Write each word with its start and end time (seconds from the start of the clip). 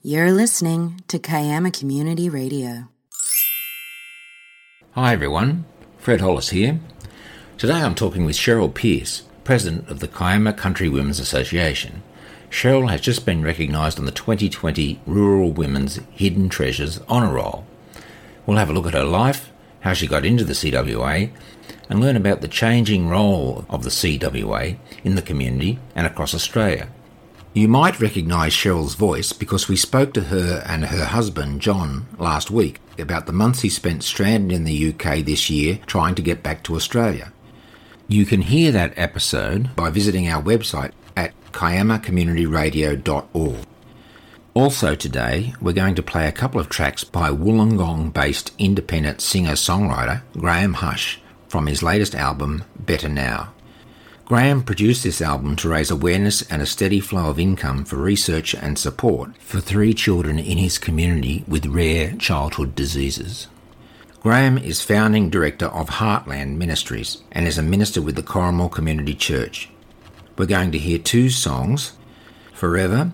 You're 0.00 0.30
listening 0.30 1.02
to 1.08 1.18
Kiama 1.18 1.72
Community 1.72 2.28
Radio. 2.28 2.84
Hi 4.92 5.12
everyone, 5.12 5.64
Fred 5.98 6.20
Hollis 6.20 6.50
here. 6.50 6.78
Today 7.56 7.82
I'm 7.82 7.96
talking 7.96 8.24
with 8.24 8.36
Cheryl 8.36 8.72
Pearce, 8.72 9.24
President 9.42 9.88
of 9.88 9.98
the 9.98 10.06
Kiama 10.06 10.52
Country 10.52 10.88
Women's 10.88 11.18
Association. 11.18 12.04
Cheryl 12.48 12.88
has 12.88 13.00
just 13.00 13.26
been 13.26 13.42
recognised 13.42 13.98
on 13.98 14.04
the 14.04 14.12
2020 14.12 15.00
Rural 15.04 15.50
Women's 15.50 15.96
Hidden 16.12 16.48
Treasures 16.48 17.00
Honour 17.08 17.34
Roll. 17.34 17.66
We'll 18.46 18.58
have 18.58 18.70
a 18.70 18.72
look 18.72 18.86
at 18.86 18.94
her 18.94 19.02
life, 19.02 19.50
how 19.80 19.94
she 19.94 20.06
got 20.06 20.24
into 20.24 20.44
the 20.44 20.52
CWA, 20.52 21.32
and 21.90 22.00
learn 22.00 22.14
about 22.14 22.40
the 22.40 22.46
changing 22.46 23.08
role 23.08 23.66
of 23.68 23.82
the 23.82 23.90
CWA 23.90 24.78
in 25.02 25.16
the 25.16 25.22
community 25.22 25.80
and 25.96 26.06
across 26.06 26.34
Australia. 26.36 26.88
You 27.58 27.66
might 27.66 27.98
recognise 27.98 28.52
Cheryl's 28.52 28.94
voice 28.94 29.32
because 29.32 29.68
we 29.68 29.74
spoke 29.74 30.14
to 30.14 30.20
her 30.20 30.62
and 30.64 30.84
her 30.84 31.06
husband 31.06 31.60
John 31.60 32.06
last 32.16 32.52
week 32.52 32.78
about 32.96 33.26
the 33.26 33.32
months 33.32 33.62
he 33.62 33.68
spent 33.68 34.04
stranded 34.04 34.52
in 34.52 34.62
the 34.62 34.90
UK 34.90 35.24
this 35.24 35.50
year 35.50 35.80
trying 35.84 36.14
to 36.14 36.22
get 36.22 36.44
back 36.44 36.62
to 36.62 36.76
Australia. 36.76 37.32
You 38.06 38.24
can 38.26 38.42
hear 38.42 38.70
that 38.70 38.96
episode 38.96 39.74
by 39.74 39.90
visiting 39.90 40.28
our 40.28 40.40
website 40.40 40.92
at 41.16 41.32
kiamacommunityradio.org. 41.50 43.66
Also 44.54 44.94
today, 44.94 45.52
we're 45.60 45.72
going 45.72 45.96
to 45.96 46.02
play 46.04 46.28
a 46.28 46.32
couple 46.32 46.60
of 46.60 46.68
tracks 46.68 47.02
by 47.02 47.30
Wollongong-based 47.30 48.52
independent 48.60 49.20
singer-songwriter 49.20 50.22
Graham 50.34 50.74
Hush 50.74 51.20
from 51.48 51.66
his 51.66 51.82
latest 51.82 52.14
album, 52.14 52.62
Better 52.78 53.08
Now. 53.08 53.52
Graham 54.28 54.62
produced 54.62 55.04
this 55.04 55.22
album 55.22 55.56
to 55.56 55.70
raise 55.70 55.90
awareness 55.90 56.42
and 56.50 56.60
a 56.60 56.66
steady 56.66 57.00
flow 57.00 57.30
of 57.30 57.38
income 57.38 57.82
for 57.82 57.96
research 57.96 58.54
and 58.54 58.78
support 58.78 59.34
for 59.38 59.58
three 59.58 59.94
children 59.94 60.38
in 60.38 60.58
his 60.58 60.76
community 60.76 61.44
with 61.48 61.64
rare 61.64 62.12
childhood 62.16 62.74
diseases. 62.74 63.46
Graham 64.20 64.58
is 64.58 64.82
founding 64.82 65.30
director 65.30 65.64
of 65.68 65.88
Heartland 65.88 66.58
Ministries 66.58 67.22
and 67.32 67.46
is 67.46 67.56
a 67.56 67.62
minister 67.62 68.02
with 68.02 68.16
the 68.16 68.22
Corrimal 68.22 68.70
Community 68.70 69.14
Church. 69.14 69.70
We're 70.36 70.44
going 70.44 70.72
to 70.72 70.78
hear 70.78 70.98
two 70.98 71.30
songs, 71.30 71.94
Forever 72.52 73.12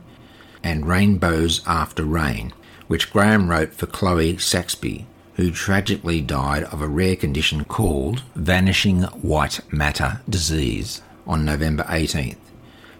and 0.64 0.84
Rainbows 0.84 1.60
After 1.64 2.02
Rain, 2.02 2.52
which 2.88 3.12
Graham 3.12 3.48
wrote 3.48 3.72
for 3.72 3.86
Chloe 3.86 4.36
Saxby, 4.38 5.06
who 5.36 5.50
tragically 5.50 6.20
died 6.20 6.64
of 6.64 6.80
a 6.80 6.88
rare 6.88 7.16
condition 7.16 7.64
called 7.64 8.22
vanishing 8.34 9.02
white 9.02 9.60
matter 9.72 10.20
disease 10.28 11.02
on 11.26 11.44
November 11.44 11.84
18th. 11.84 12.36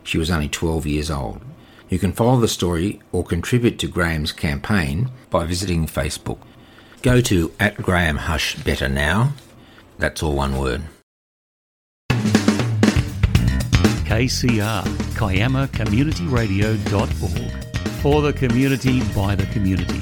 She 0.02 0.18
was 0.18 0.30
only 0.30 0.48
12 0.48 0.86
years 0.86 1.10
old. 1.10 1.40
You 1.88 1.98
can 1.98 2.12
follow 2.12 2.40
the 2.40 2.48
story 2.48 3.00
or 3.12 3.24
contribute 3.24 3.78
to 3.78 3.86
Graham's 3.86 4.32
campaign 4.32 5.10
by 5.30 5.44
visiting 5.46 5.86
Facebook. 5.86 6.38
Go 7.02 7.20
to 7.20 7.52
at 7.60 7.76
Graham 7.76 8.16
Hush 8.16 8.56
Better 8.56 8.88
Now. 8.88 9.34
That's 9.98 10.22
all 10.22 10.34
one 10.34 10.58
word. 10.58 10.82
KCR, 14.04 14.84
Kiama 15.16 15.68
Community. 15.68 16.26
For 18.00 18.22
the 18.22 18.32
community, 18.32 19.00
by 19.14 19.34
the 19.34 19.46
community. 19.46 20.00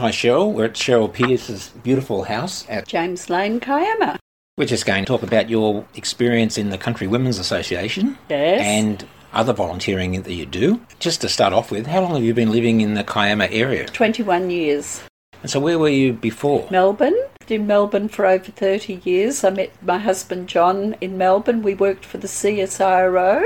Hi 0.00 0.08
Cheryl, 0.08 0.50
we're 0.54 0.64
at 0.64 0.72
Cheryl 0.72 1.12
Pearce's 1.12 1.68
beautiful 1.82 2.24
house 2.24 2.64
at 2.70 2.88
James 2.88 3.28
Lane, 3.28 3.60
Kiama. 3.60 4.18
We're 4.56 4.64
just 4.64 4.86
going 4.86 5.04
to 5.04 5.06
talk 5.06 5.22
about 5.22 5.50
your 5.50 5.84
experience 5.94 6.56
in 6.56 6.70
the 6.70 6.78
Country 6.78 7.06
Women's 7.06 7.38
Association 7.38 8.16
Yes. 8.30 8.62
and 8.62 9.06
other 9.34 9.52
volunteering 9.52 10.22
that 10.22 10.32
you 10.32 10.46
do. 10.46 10.80
Just 11.00 11.20
to 11.20 11.28
start 11.28 11.52
off 11.52 11.70
with, 11.70 11.86
how 11.86 12.00
long 12.00 12.14
have 12.14 12.24
you 12.24 12.32
been 12.32 12.50
living 12.50 12.80
in 12.80 12.94
the 12.94 13.04
Kiama 13.04 13.48
area? 13.50 13.84
21 13.88 14.48
years. 14.48 15.02
And 15.42 15.50
so 15.50 15.60
where 15.60 15.78
were 15.78 15.90
you 15.90 16.14
before? 16.14 16.66
Melbourne. 16.70 17.18
In 17.48 17.66
Melbourne 17.66 18.08
for 18.08 18.24
over 18.24 18.50
30 18.50 19.02
years. 19.04 19.44
I 19.44 19.50
met 19.50 19.70
my 19.82 19.98
husband 19.98 20.48
John 20.48 20.96
in 21.02 21.18
Melbourne. 21.18 21.60
We 21.60 21.74
worked 21.74 22.06
for 22.06 22.16
the 22.16 22.26
CSIRO. 22.26 23.42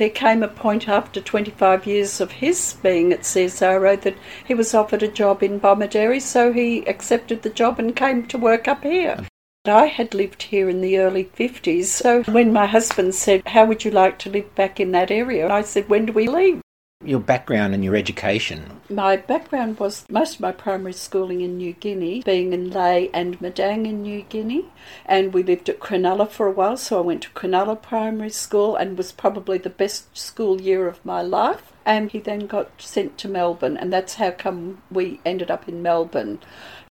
There 0.00 0.08
came 0.08 0.42
a 0.42 0.48
point 0.48 0.88
after 0.88 1.20
25 1.20 1.86
years 1.86 2.22
of 2.22 2.32
his 2.32 2.72
being 2.82 3.12
at 3.12 3.20
CSIRO 3.20 4.00
that 4.00 4.16
he 4.46 4.54
was 4.54 4.72
offered 4.72 5.02
a 5.02 5.08
job 5.08 5.42
in 5.42 5.60
Bomaderry, 5.60 6.22
so 6.22 6.54
he 6.54 6.86
accepted 6.86 7.42
the 7.42 7.50
job 7.50 7.78
and 7.78 7.94
came 7.94 8.26
to 8.28 8.38
work 8.38 8.66
up 8.66 8.82
here. 8.82 9.26
I 9.66 9.88
had 9.88 10.14
lived 10.14 10.44
here 10.44 10.70
in 10.70 10.80
the 10.80 10.96
early 10.96 11.24
50s, 11.24 11.84
so 11.84 12.22
when 12.22 12.50
my 12.50 12.64
husband 12.64 13.14
said, 13.14 13.46
How 13.48 13.66
would 13.66 13.84
you 13.84 13.90
like 13.90 14.18
to 14.20 14.30
live 14.30 14.54
back 14.54 14.80
in 14.80 14.92
that 14.92 15.10
area? 15.10 15.52
I 15.52 15.60
said, 15.60 15.90
When 15.90 16.06
do 16.06 16.14
we 16.14 16.26
leave? 16.28 16.62
Your 17.02 17.20
background 17.20 17.72
and 17.72 17.82
your 17.82 17.96
education. 17.96 18.82
My 18.90 19.16
background 19.16 19.80
was 19.80 20.04
most 20.10 20.34
of 20.34 20.40
my 20.40 20.52
primary 20.52 20.92
schooling 20.92 21.40
in 21.40 21.56
New 21.56 21.72
Guinea, 21.72 22.20
being 22.22 22.52
in 22.52 22.70
Lae 22.70 23.08
and 23.14 23.40
Madang 23.40 23.86
in 23.86 24.02
New 24.02 24.20
Guinea. 24.20 24.66
And 25.06 25.32
we 25.32 25.42
lived 25.42 25.70
at 25.70 25.80
Cronulla 25.80 26.30
for 26.30 26.46
a 26.46 26.52
while, 26.52 26.76
so 26.76 26.98
I 26.98 27.00
went 27.00 27.22
to 27.22 27.30
Cronulla 27.30 27.80
Primary 27.80 28.28
School 28.28 28.76
and 28.76 28.98
was 28.98 29.12
probably 29.12 29.56
the 29.56 29.70
best 29.70 30.14
school 30.14 30.60
year 30.60 30.86
of 30.88 31.02
my 31.02 31.22
life. 31.22 31.72
And 31.86 32.10
he 32.10 32.18
then 32.18 32.46
got 32.46 32.70
sent 32.82 33.16
to 33.18 33.28
Melbourne, 33.28 33.78
and 33.78 33.90
that's 33.90 34.16
how 34.16 34.32
come 34.32 34.82
we 34.90 35.20
ended 35.24 35.50
up 35.50 35.66
in 35.66 35.80
Melbourne. 35.80 36.40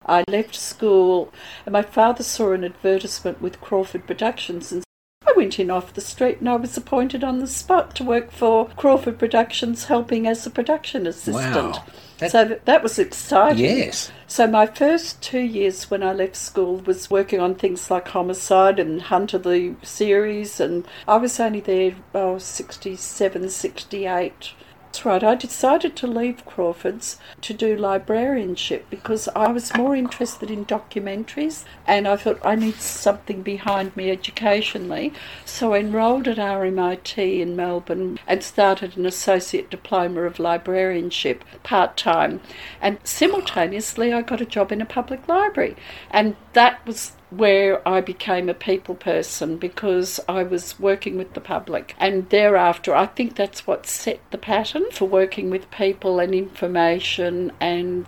I 0.03 0.23
left 0.27 0.55
school, 0.55 1.31
and 1.67 1.73
my 1.73 1.83
father 1.83 2.23
saw 2.23 2.53
an 2.53 2.63
advertisement 2.63 3.43
with 3.43 3.61
Crawford 3.61 4.07
Productions 4.07 4.71
and 4.71 4.83
went 5.39 5.57
in 5.57 5.71
off 5.71 5.93
the 5.93 6.01
street 6.01 6.39
and 6.39 6.49
I 6.49 6.57
was 6.57 6.75
appointed 6.75 7.23
on 7.23 7.39
the 7.39 7.47
spot 7.47 7.95
to 7.95 8.03
work 8.03 8.29
for 8.29 8.67
Crawford 8.75 9.17
Productions, 9.17 9.85
helping 9.85 10.27
as 10.27 10.45
a 10.45 10.49
production 10.49 11.07
assistant. 11.07 11.75
Wow. 11.75 11.83
That- 12.17 12.31
so 12.31 12.45
th- 12.45 12.61
that 12.65 12.83
was 12.83 12.99
exciting. 12.99 13.63
Yes. 13.63 14.11
So 14.27 14.45
my 14.47 14.65
first 14.65 15.21
two 15.21 15.39
years 15.39 15.89
when 15.89 16.03
I 16.03 16.11
left 16.11 16.35
school 16.35 16.75
was 16.79 17.09
working 17.09 17.39
on 17.39 17.55
things 17.55 17.89
like 17.89 18.09
Homicide 18.09 18.79
and 18.79 19.01
Hunter 19.01 19.37
the 19.37 19.75
series, 19.81 20.59
and 20.59 20.85
I 21.07 21.15
was 21.15 21.39
only 21.39 21.61
there 21.61 21.95
oh, 22.13 22.37
67, 22.37 23.49
68. 23.49 24.51
That's 24.89 25.05
right, 25.05 25.23
I 25.23 25.35
decided 25.35 25.95
to 25.97 26.07
leave 26.07 26.47
Crawford's 26.47 27.19
to 27.41 27.53
do 27.53 27.77
librarianship 27.77 28.89
because 28.89 29.29
I 29.35 29.49
was 29.51 29.75
more 29.77 29.95
interested 29.95 30.49
in 30.49 30.65
documentaries 30.65 31.63
and 31.85 32.07
I 32.07 32.15
thought 32.15 32.43
I 32.43 32.55
need 32.55 32.77
something 32.77 33.43
behind 33.43 33.95
me 33.95 34.09
educationally. 34.09 35.13
So 35.45 35.75
I 35.75 35.81
enrolled 35.81 36.27
at 36.27 36.37
RMIT 36.37 37.39
in 37.39 37.55
Melbourne 37.55 38.17
and 38.27 38.43
started 38.43 38.97
an 38.97 39.05
associate 39.05 39.69
diploma 39.69 40.23
of 40.23 40.39
librarianship 40.39 41.43
part 41.61 41.95
time. 41.95 42.41
And 42.81 42.97
simultaneously, 43.03 44.11
I 44.11 44.23
got 44.23 44.41
a 44.41 44.45
job 44.45 44.71
in 44.71 44.81
a 44.81 44.85
public 44.87 45.27
library. 45.27 45.75
And 46.09 46.35
that 46.53 46.83
was 46.87 47.11
where 47.29 47.87
I 47.87 48.01
became 48.01 48.49
a 48.49 48.53
people 48.53 48.95
person 48.95 49.57
because 49.57 50.19
I 50.27 50.43
was 50.43 50.79
working 50.79 51.17
with 51.17 51.33
the 51.33 51.41
public. 51.41 51.95
And 51.99 52.29
thereafter, 52.29 52.95
I 52.95 53.05
think 53.05 53.35
that's 53.35 53.67
what 53.67 53.85
set 53.85 54.19
the 54.31 54.37
pattern 54.37 54.85
for 54.91 55.07
working 55.07 55.49
with 55.49 55.69
people 55.71 56.19
and 56.19 56.33
information. 56.33 57.51
And 57.59 58.07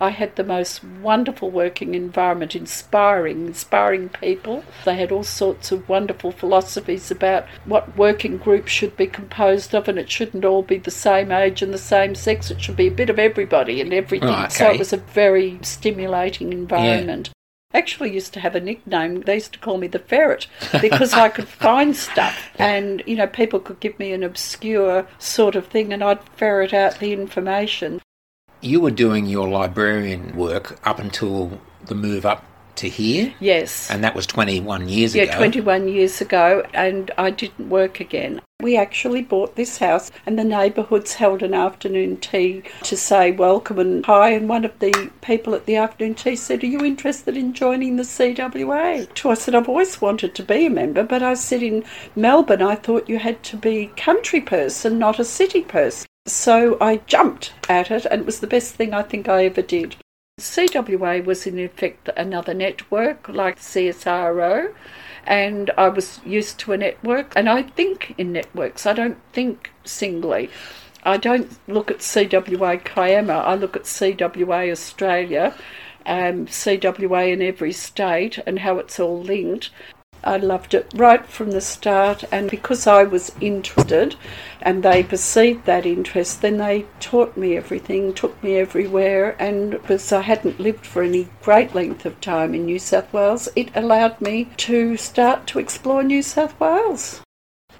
I 0.00 0.10
had 0.10 0.36
the 0.36 0.44
most 0.44 0.82
wonderful 0.82 1.50
working 1.50 1.94
environment, 1.94 2.56
inspiring, 2.56 3.46
inspiring 3.46 4.08
people. 4.08 4.64
They 4.86 4.96
had 4.96 5.12
all 5.12 5.24
sorts 5.24 5.72
of 5.72 5.88
wonderful 5.90 6.32
philosophies 6.32 7.10
about 7.10 7.46
what 7.66 7.98
working 7.98 8.38
groups 8.38 8.72
should 8.72 8.96
be 8.96 9.06
composed 9.06 9.74
of, 9.74 9.88
and 9.88 9.98
it 9.98 10.10
shouldn't 10.10 10.44
all 10.44 10.62
be 10.62 10.78
the 10.78 10.90
same 10.90 11.30
age 11.30 11.60
and 11.60 11.74
the 11.74 11.78
same 11.78 12.14
sex. 12.14 12.50
It 12.50 12.62
should 12.62 12.76
be 12.76 12.86
a 12.86 12.92
bit 12.92 13.10
of 13.10 13.18
everybody 13.18 13.80
and 13.82 13.92
everything. 13.92 14.30
Oh, 14.30 14.48
So 14.48 14.70
it 14.70 14.78
was 14.78 14.94
a 14.94 14.98
very 14.98 15.58
stimulating 15.60 16.52
environment. 16.52 17.30
Actually, 17.72 18.12
used 18.12 18.34
to 18.34 18.40
have 18.40 18.56
a 18.56 18.60
nickname. 18.60 19.20
They 19.20 19.34
used 19.34 19.52
to 19.52 19.58
call 19.60 19.78
me 19.78 19.86
the 19.86 20.00
ferret 20.00 20.48
because 20.80 21.12
I 21.12 21.28
could 21.28 21.48
find 21.68 21.94
stuff, 21.96 22.50
and 22.58 23.02
you 23.06 23.14
know, 23.14 23.28
people 23.28 23.60
could 23.60 23.78
give 23.78 23.96
me 23.98 24.12
an 24.12 24.24
obscure 24.24 25.06
sort 25.18 25.54
of 25.54 25.68
thing, 25.68 25.92
and 25.92 26.02
I'd 26.02 26.22
ferret 26.30 26.74
out 26.74 26.98
the 26.98 27.12
information. 27.12 28.00
You 28.60 28.80
were 28.80 28.90
doing 28.90 29.26
your 29.26 29.48
librarian 29.48 30.36
work 30.36 30.80
up 30.86 30.98
until 30.98 31.60
the 31.86 31.94
move 31.94 32.26
up 32.26 32.44
to 32.80 32.88
here, 32.88 33.32
Yes, 33.40 33.90
and 33.90 34.02
that 34.04 34.14
was 34.14 34.26
21 34.26 34.88
years 34.88 35.14
ago. 35.14 35.24
yeah, 35.24 35.36
21 35.36 35.88
years 35.88 36.20
ago, 36.20 36.66
and 36.74 37.10
I 37.16 37.30
didn't 37.30 37.68
work 37.68 38.00
again. 38.00 38.40
We 38.60 38.76
actually 38.76 39.22
bought 39.22 39.56
this 39.56 39.78
house, 39.78 40.10
and 40.26 40.38
the 40.38 40.44
neighbourhoods 40.44 41.14
held 41.14 41.42
an 41.42 41.54
afternoon 41.54 42.18
tea 42.18 42.62
to 42.82 42.94
say 42.96 43.32
welcome 43.32 43.78
and 43.78 44.04
hi. 44.04 44.30
And 44.30 44.50
one 44.50 44.66
of 44.66 44.78
the 44.80 45.10
people 45.22 45.54
at 45.54 45.64
the 45.64 45.76
afternoon 45.76 46.14
tea 46.14 46.36
said, 46.36 46.62
Are 46.62 46.66
you 46.66 46.84
interested 46.84 47.38
in 47.38 47.54
joining 47.54 47.96
the 47.96 48.02
CWA? 48.02 49.12
To 49.14 49.30
I 49.30 49.34
said, 49.34 49.54
I've 49.54 49.68
always 49.68 50.00
wanted 50.02 50.34
to 50.34 50.42
be 50.42 50.66
a 50.66 50.70
member, 50.70 51.02
but 51.02 51.22
I 51.22 51.34
said 51.34 51.62
in 51.62 51.84
Melbourne, 52.14 52.60
I 52.60 52.74
thought 52.74 53.08
you 53.08 53.18
had 53.18 53.42
to 53.44 53.56
be 53.56 53.86
country 53.96 54.42
person, 54.42 54.98
not 54.98 55.18
a 55.18 55.24
city 55.24 55.62
person. 55.62 56.06
So 56.26 56.76
I 56.82 56.98
jumped 57.06 57.54
at 57.68 57.90
it, 57.90 58.04
and 58.04 58.20
it 58.20 58.26
was 58.26 58.40
the 58.40 58.46
best 58.46 58.74
thing 58.74 58.92
I 58.92 59.02
think 59.02 59.26
I 59.26 59.46
ever 59.46 59.62
did. 59.62 59.96
CWA 60.40 61.24
was 61.24 61.46
in 61.46 61.58
effect 61.58 62.08
another 62.16 62.54
network 62.54 63.28
like 63.28 63.58
CSIRO, 63.58 64.74
and 65.26 65.70
I 65.76 65.88
was 65.88 66.20
used 66.24 66.58
to 66.60 66.72
a 66.72 66.76
network, 66.76 67.32
and 67.36 67.48
I 67.48 67.62
think 67.62 68.14
in 68.18 68.32
networks, 68.32 68.86
I 68.86 68.92
don't 68.92 69.18
think 69.32 69.70
singly. 69.84 70.50
I 71.02 71.16
don't 71.16 71.50
look 71.68 71.90
at 71.90 71.98
CWA 71.98 72.82
Kiama, 72.84 73.34
I 73.34 73.54
look 73.54 73.76
at 73.76 73.84
CWA 73.84 74.70
Australia, 74.70 75.54
um, 76.06 76.46
CWA 76.46 77.32
in 77.32 77.42
every 77.42 77.72
state, 77.72 78.38
and 78.46 78.58
how 78.58 78.78
it's 78.78 78.98
all 79.00 79.20
linked. 79.20 79.70
I 80.22 80.36
loved 80.36 80.74
it 80.74 80.92
right 80.94 81.24
from 81.24 81.50
the 81.50 81.60
start, 81.60 82.24
and 82.30 82.50
because 82.50 82.86
I 82.86 83.04
was 83.04 83.32
interested 83.40 84.16
and 84.60 84.82
they 84.82 85.02
perceived 85.02 85.64
that 85.64 85.86
interest, 85.86 86.42
then 86.42 86.58
they 86.58 86.86
taught 87.00 87.36
me 87.36 87.56
everything, 87.56 88.12
took 88.12 88.42
me 88.42 88.56
everywhere, 88.56 89.36
and 89.38 89.72
because 89.72 90.12
I 90.12 90.20
hadn't 90.20 90.60
lived 90.60 90.86
for 90.86 91.02
any 91.02 91.28
great 91.42 91.74
length 91.74 92.04
of 92.04 92.20
time 92.20 92.54
in 92.54 92.66
New 92.66 92.78
South 92.78 93.12
Wales, 93.12 93.48
it 93.56 93.70
allowed 93.74 94.20
me 94.20 94.48
to 94.58 94.96
start 94.96 95.46
to 95.48 95.58
explore 95.58 96.02
New 96.02 96.22
South 96.22 96.58
Wales. 96.60 97.22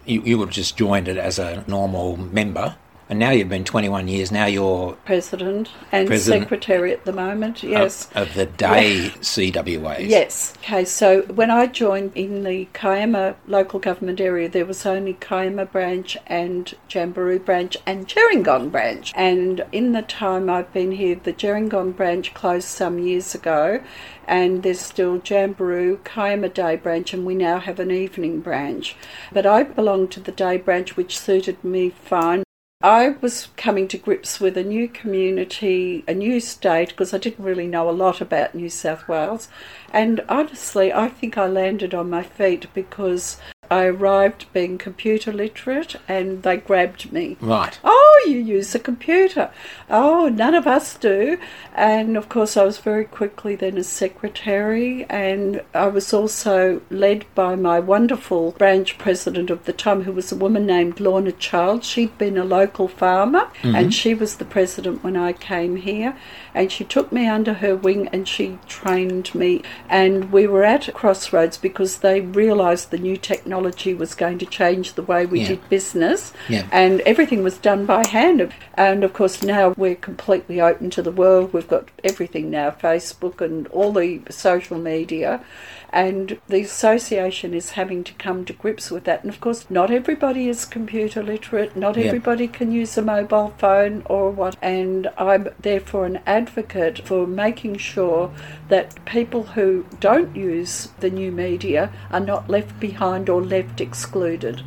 You, 0.07 0.23
you 0.23 0.41
have 0.41 0.51
just 0.51 0.77
joined 0.77 1.09
it 1.09 1.19
as 1.19 1.39
a 1.39 1.65
normal 1.67 2.17
member 2.17 2.77
and 3.11 3.19
now 3.19 3.31
you've 3.31 3.49
been 3.49 3.65
21 3.65 4.07
years. 4.07 4.31
Now 4.31 4.47
you're 4.47 4.93
president 5.05 5.69
and 5.91 6.07
president 6.07 6.45
secretary 6.45 6.93
at 6.93 7.05
the 7.05 7.13
moment. 7.13 7.61
Yes, 7.61 8.09
of, 8.15 8.29
of 8.29 8.35
the 8.35 8.47
day 8.47 9.07
yeah. 9.07 9.11
CWAs. 9.11 10.09
Yes. 10.21 10.55
Okay. 10.59 10.85
So 10.85 11.23
when 11.23 11.51
I 11.51 11.67
joined 11.67 12.13
in 12.15 12.45
the 12.45 12.69
Kiama 12.73 13.35
local 13.49 13.81
government 13.81 14.21
area, 14.21 14.49
there 14.49 14.65
was 14.65 14.87
only 14.87 15.15
Kiama 15.15 15.67
branch 15.67 16.17
and 16.29 16.73
Jamberoo 16.89 17.45
branch 17.45 17.77
and 17.85 18.07
Gerringong 18.07 18.71
branch. 18.71 19.13
And 19.17 19.65
in 19.73 19.91
the 19.91 20.03
time 20.03 20.49
I've 20.49 20.73
been 20.73 20.93
here, 20.93 21.17
the 21.17 21.33
Gerringong 21.33 21.97
branch 21.97 22.33
closed 22.33 22.69
some 22.69 23.01
years 23.01 23.35
ago, 23.35 23.83
and 24.29 24.63
there's 24.63 24.81
still 24.81 25.19
Jamberoo, 25.19 26.05
Kiama 26.05 26.49
Day 26.49 26.77
branch, 26.77 27.13
and 27.13 27.27
we 27.27 27.35
now 27.35 27.59
have 27.59 27.81
an 27.81 27.91
evening 27.91 28.41
branch. 28.41 28.95
But 29.33 29.47
I 29.47 29.65
belong 29.65 30.07
to 30.09 30.21
the 30.21 30.31
day 30.31 30.59
branch, 30.59 30.97
which 30.97 31.19
suited 31.19 31.65
me 31.65 31.91
fine. 31.91 32.45
I 32.83 33.11
was 33.21 33.49
coming 33.59 33.89
to 33.89 33.99
grips 33.99 34.41
with 34.41 34.57
a 34.57 34.65
new 34.65 34.89
community, 34.89 36.03
a 36.09 36.15
new 36.15 36.41
state, 36.41 36.89
because 36.89 37.13
I 37.13 37.19
didn't 37.19 37.45
really 37.45 37.67
know 37.67 37.91
a 37.91 37.93
lot 37.93 38.23
about 38.23 38.55
New 38.55 38.71
South 38.71 39.07
Wales. 39.07 39.49
And 39.93 40.25
honestly, 40.31 40.91
I 40.91 41.09
think 41.09 41.37
I 41.37 41.47
landed 41.47 41.93
on 41.93 42.09
my 42.09 42.23
feet 42.23 42.69
because 42.73 43.39
I 43.71 43.85
arrived 43.85 44.47
being 44.53 44.79
computer 44.79 45.33
literate 45.33 45.97
and 46.09 46.43
they 46.43 46.57
grabbed 46.57 47.13
me. 47.13 47.37
Right. 47.41 47.79
Oh, 47.85 48.25
you 48.27 48.39
use 48.39 48.75
a 48.75 48.81
computer. 48.81 49.51
Oh, 49.89 50.29
none 50.29 50.55
of 50.55 50.67
us 50.67 50.97
do. 50.97 51.39
And 51.75 52.17
of 52.17 52.29
course, 52.29 52.57
I 52.57 52.65
was 52.65 52.79
very 52.79 53.05
quickly 53.05 53.55
then 53.55 53.79
a 53.79 53.85
secretary, 53.85 55.07
and 55.09 55.63
I 55.73 55.87
was 55.87 56.13
also 56.13 56.83
led 56.91 57.25
by 57.35 57.55
my 57.55 57.79
wonderful 57.79 58.53
branch 58.53 58.99
president 58.99 59.51
of 59.51 59.65
the 59.65 59.73
time, 59.73 60.03
who 60.03 60.13
was 60.13 60.33
a 60.33 60.37
woman 60.37 60.67
named 60.67 61.01
Lorna 61.01 61.33
Child. 61.33 61.85
She'd 61.85 62.19
been 62.19 62.37
a 62.37 62.45
local 62.45 62.89
farmer, 62.89 63.51
mm-hmm. 63.63 63.75
and 63.75 63.95
she 63.95 64.15
was 64.15 64.37
the 64.37 64.45
president 64.45 65.03
when 65.05 65.17
I 65.17 65.33
came 65.33 65.77
here. 65.77 66.17
And 66.53 66.73
she 66.73 66.85
took 66.85 67.13
me 67.13 67.29
under 67.29 67.55
her 67.55 67.77
wing 67.77 68.09
and 68.09 68.27
she 68.27 68.59
trained 68.67 69.33
me. 69.37 69.63
And 69.89 70.33
we 70.33 70.49
were 70.49 70.65
at 70.65 70.93
crossroads 70.93 71.57
because 71.57 71.99
they 71.99 72.21
realised 72.21 72.91
the 72.91 72.99
new 72.99 73.17
technology 73.17 73.60
technology 73.61 73.95
was 73.95 74.15
going 74.15 74.39
to 74.39 74.47
change 74.47 74.95
the 74.95 75.03
way 75.03 75.27
we 75.27 75.41
yeah. 75.41 75.49
did 75.49 75.69
business, 75.69 76.33
yeah. 76.49 76.67
and 76.73 77.01
everything 77.03 77.43
was 77.43 77.59
done 77.59 77.85
by 77.85 78.07
hand. 78.07 78.53
And 78.75 79.05
of 79.05 79.13
course, 79.13 79.43
now 79.43 79.75
we're 79.77 79.97
completely 79.97 80.61
open 80.61 80.89
to 80.91 81.03
the 81.03 81.13
world. 81.13 81.53
We've 81.53 81.69
got 81.69 81.91
everything 82.03 82.51
now 82.51 82.71
Facebook 82.71 83.41
and 83.41 83.67
all 83.69 83.93
the 83.93 84.23
social 84.31 84.79
media. 84.79 85.45
And 85.93 86.41
the 86.47 86.63
association 86.63 87.53
is 87.53 87.71
having 87.71 88.05
to 88.05 88.13
come 88.15 88.45
to 88.45 88.53
grips 88.53 88.89
with 88.91 89.03
that. 89.05 89.23
And 89.23 89.33
of 89.33 89.41
course, 89.41 89.67
not 89.69 89.91
everybody 89.91 90.49
is 90.49 90.65
computer 90.65 91.21
literate, 91.23 91.77
not 91.77 91.97
yeah. 91.97 92.05
everybody 92.05 92.49
can 92.49 92.73
use 92.73 92.97
a 92.97 93.03
mobile 93.03 93.53
phone 93.59 94.03
or 94.07 94.31
what. 94.31 94.57
And 94.63 95.11
I'm 95.19 95.49
therefore 95.59 96.07
an 96.07 96.21
advocate 96.27 97.05
for 97.05 97.27
making 97.27 97.79
sure 97.79 98.33
that 98.69 99.05
people 99.05 99.43
who 99.43 99.85
don't 99.99 100.37
use 100.37 100.91
the 101.01 101.11
new 101.11 101.33
media 101.33 101.91
are 102.11 102.21
not 102.21 102.49
left 102.49 102.79
behind 102.79 103.29
or 103.29 103.43
left 103.43 103.81
excluded. 103.81 104.63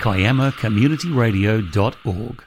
KiamaCommunityRadio.org 0.00 2.44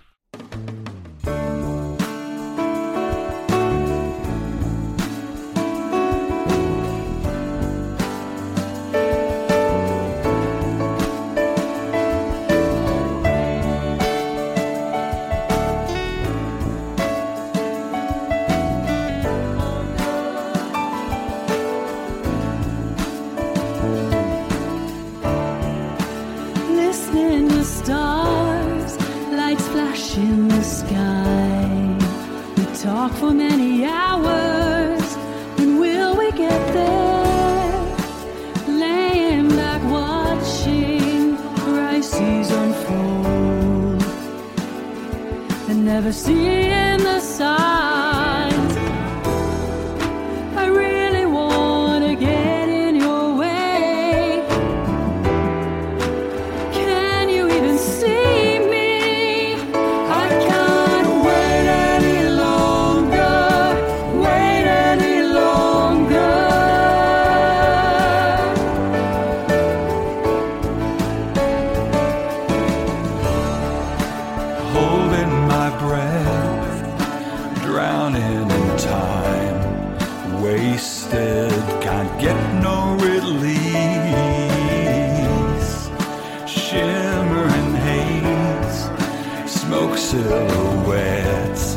smoke 89.76 89.98
silhouettes 89.98 91.76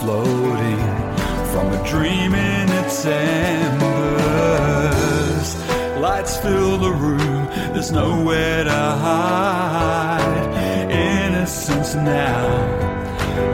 floating 0.00 0.80
from 1.52 1.66
a 1.72 1.80
dream 1.86 2.34
in 2.34 2.68
its 2.80 3.04
embers. 3.04 3.84
Lights 6.00 6.38
fill 6.38 6.78
the 6.78 6.90
room, 6.90 7.46
there's 7.74 7.92
nowhere 7.92 8.64
to 8.64 8.70
hide. 8.70 10.54
Innocence 10.90 11.94
now 11.94 12.48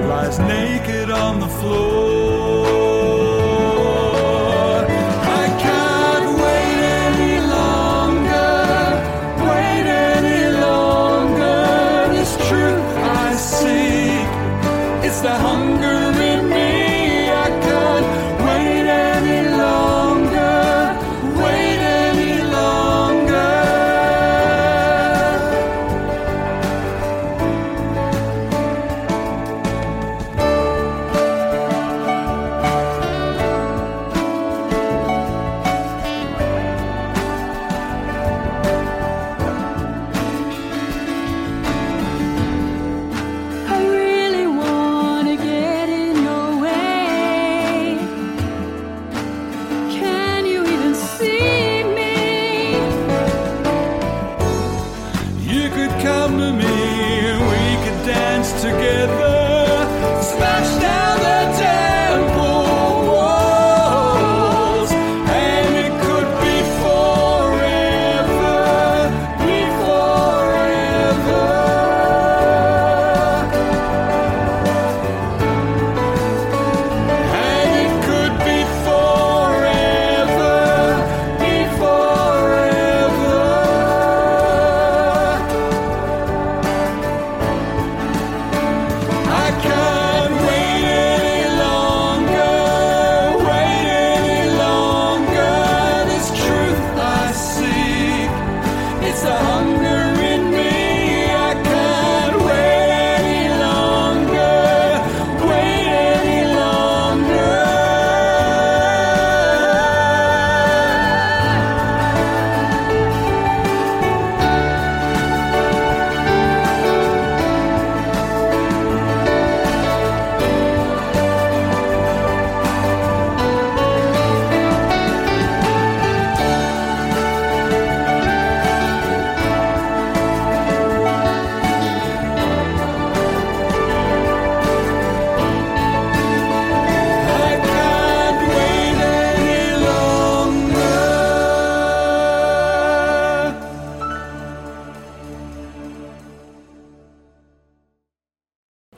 lies 0.09 0.39
naked 0.39 1.11
on 1.11 1.41
the 1.41 1.49
floor. 1.49 2.10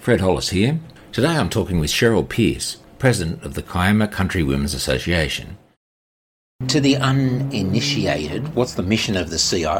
Fred 0.03 0.21
Hollis 0.21 0.49
here. 0.51 0.81
Today 1.13 1.29
I'm 1.37 1.49
talking 1.49 1.79
with 1.79 1.89
Cheryl 1.91 2.29
Pearce, 2.29 2.79
President 2.99 3.43
of 3.45 3.55
the 3.55 3.63
Kiama 3.63 4.09
Country 4.09 4.43
Women's 4.43 4.75
Association. 4.75 5.59
To 6.67 6.81
the 6.81 6.97
uninitiated, 6.97 8.55
what's 8.57 8.75
the 8.75 8.83
mission 8.83 9.17
of 9.17 9.31
the 9.31 9.39
CI? 9.39 9.79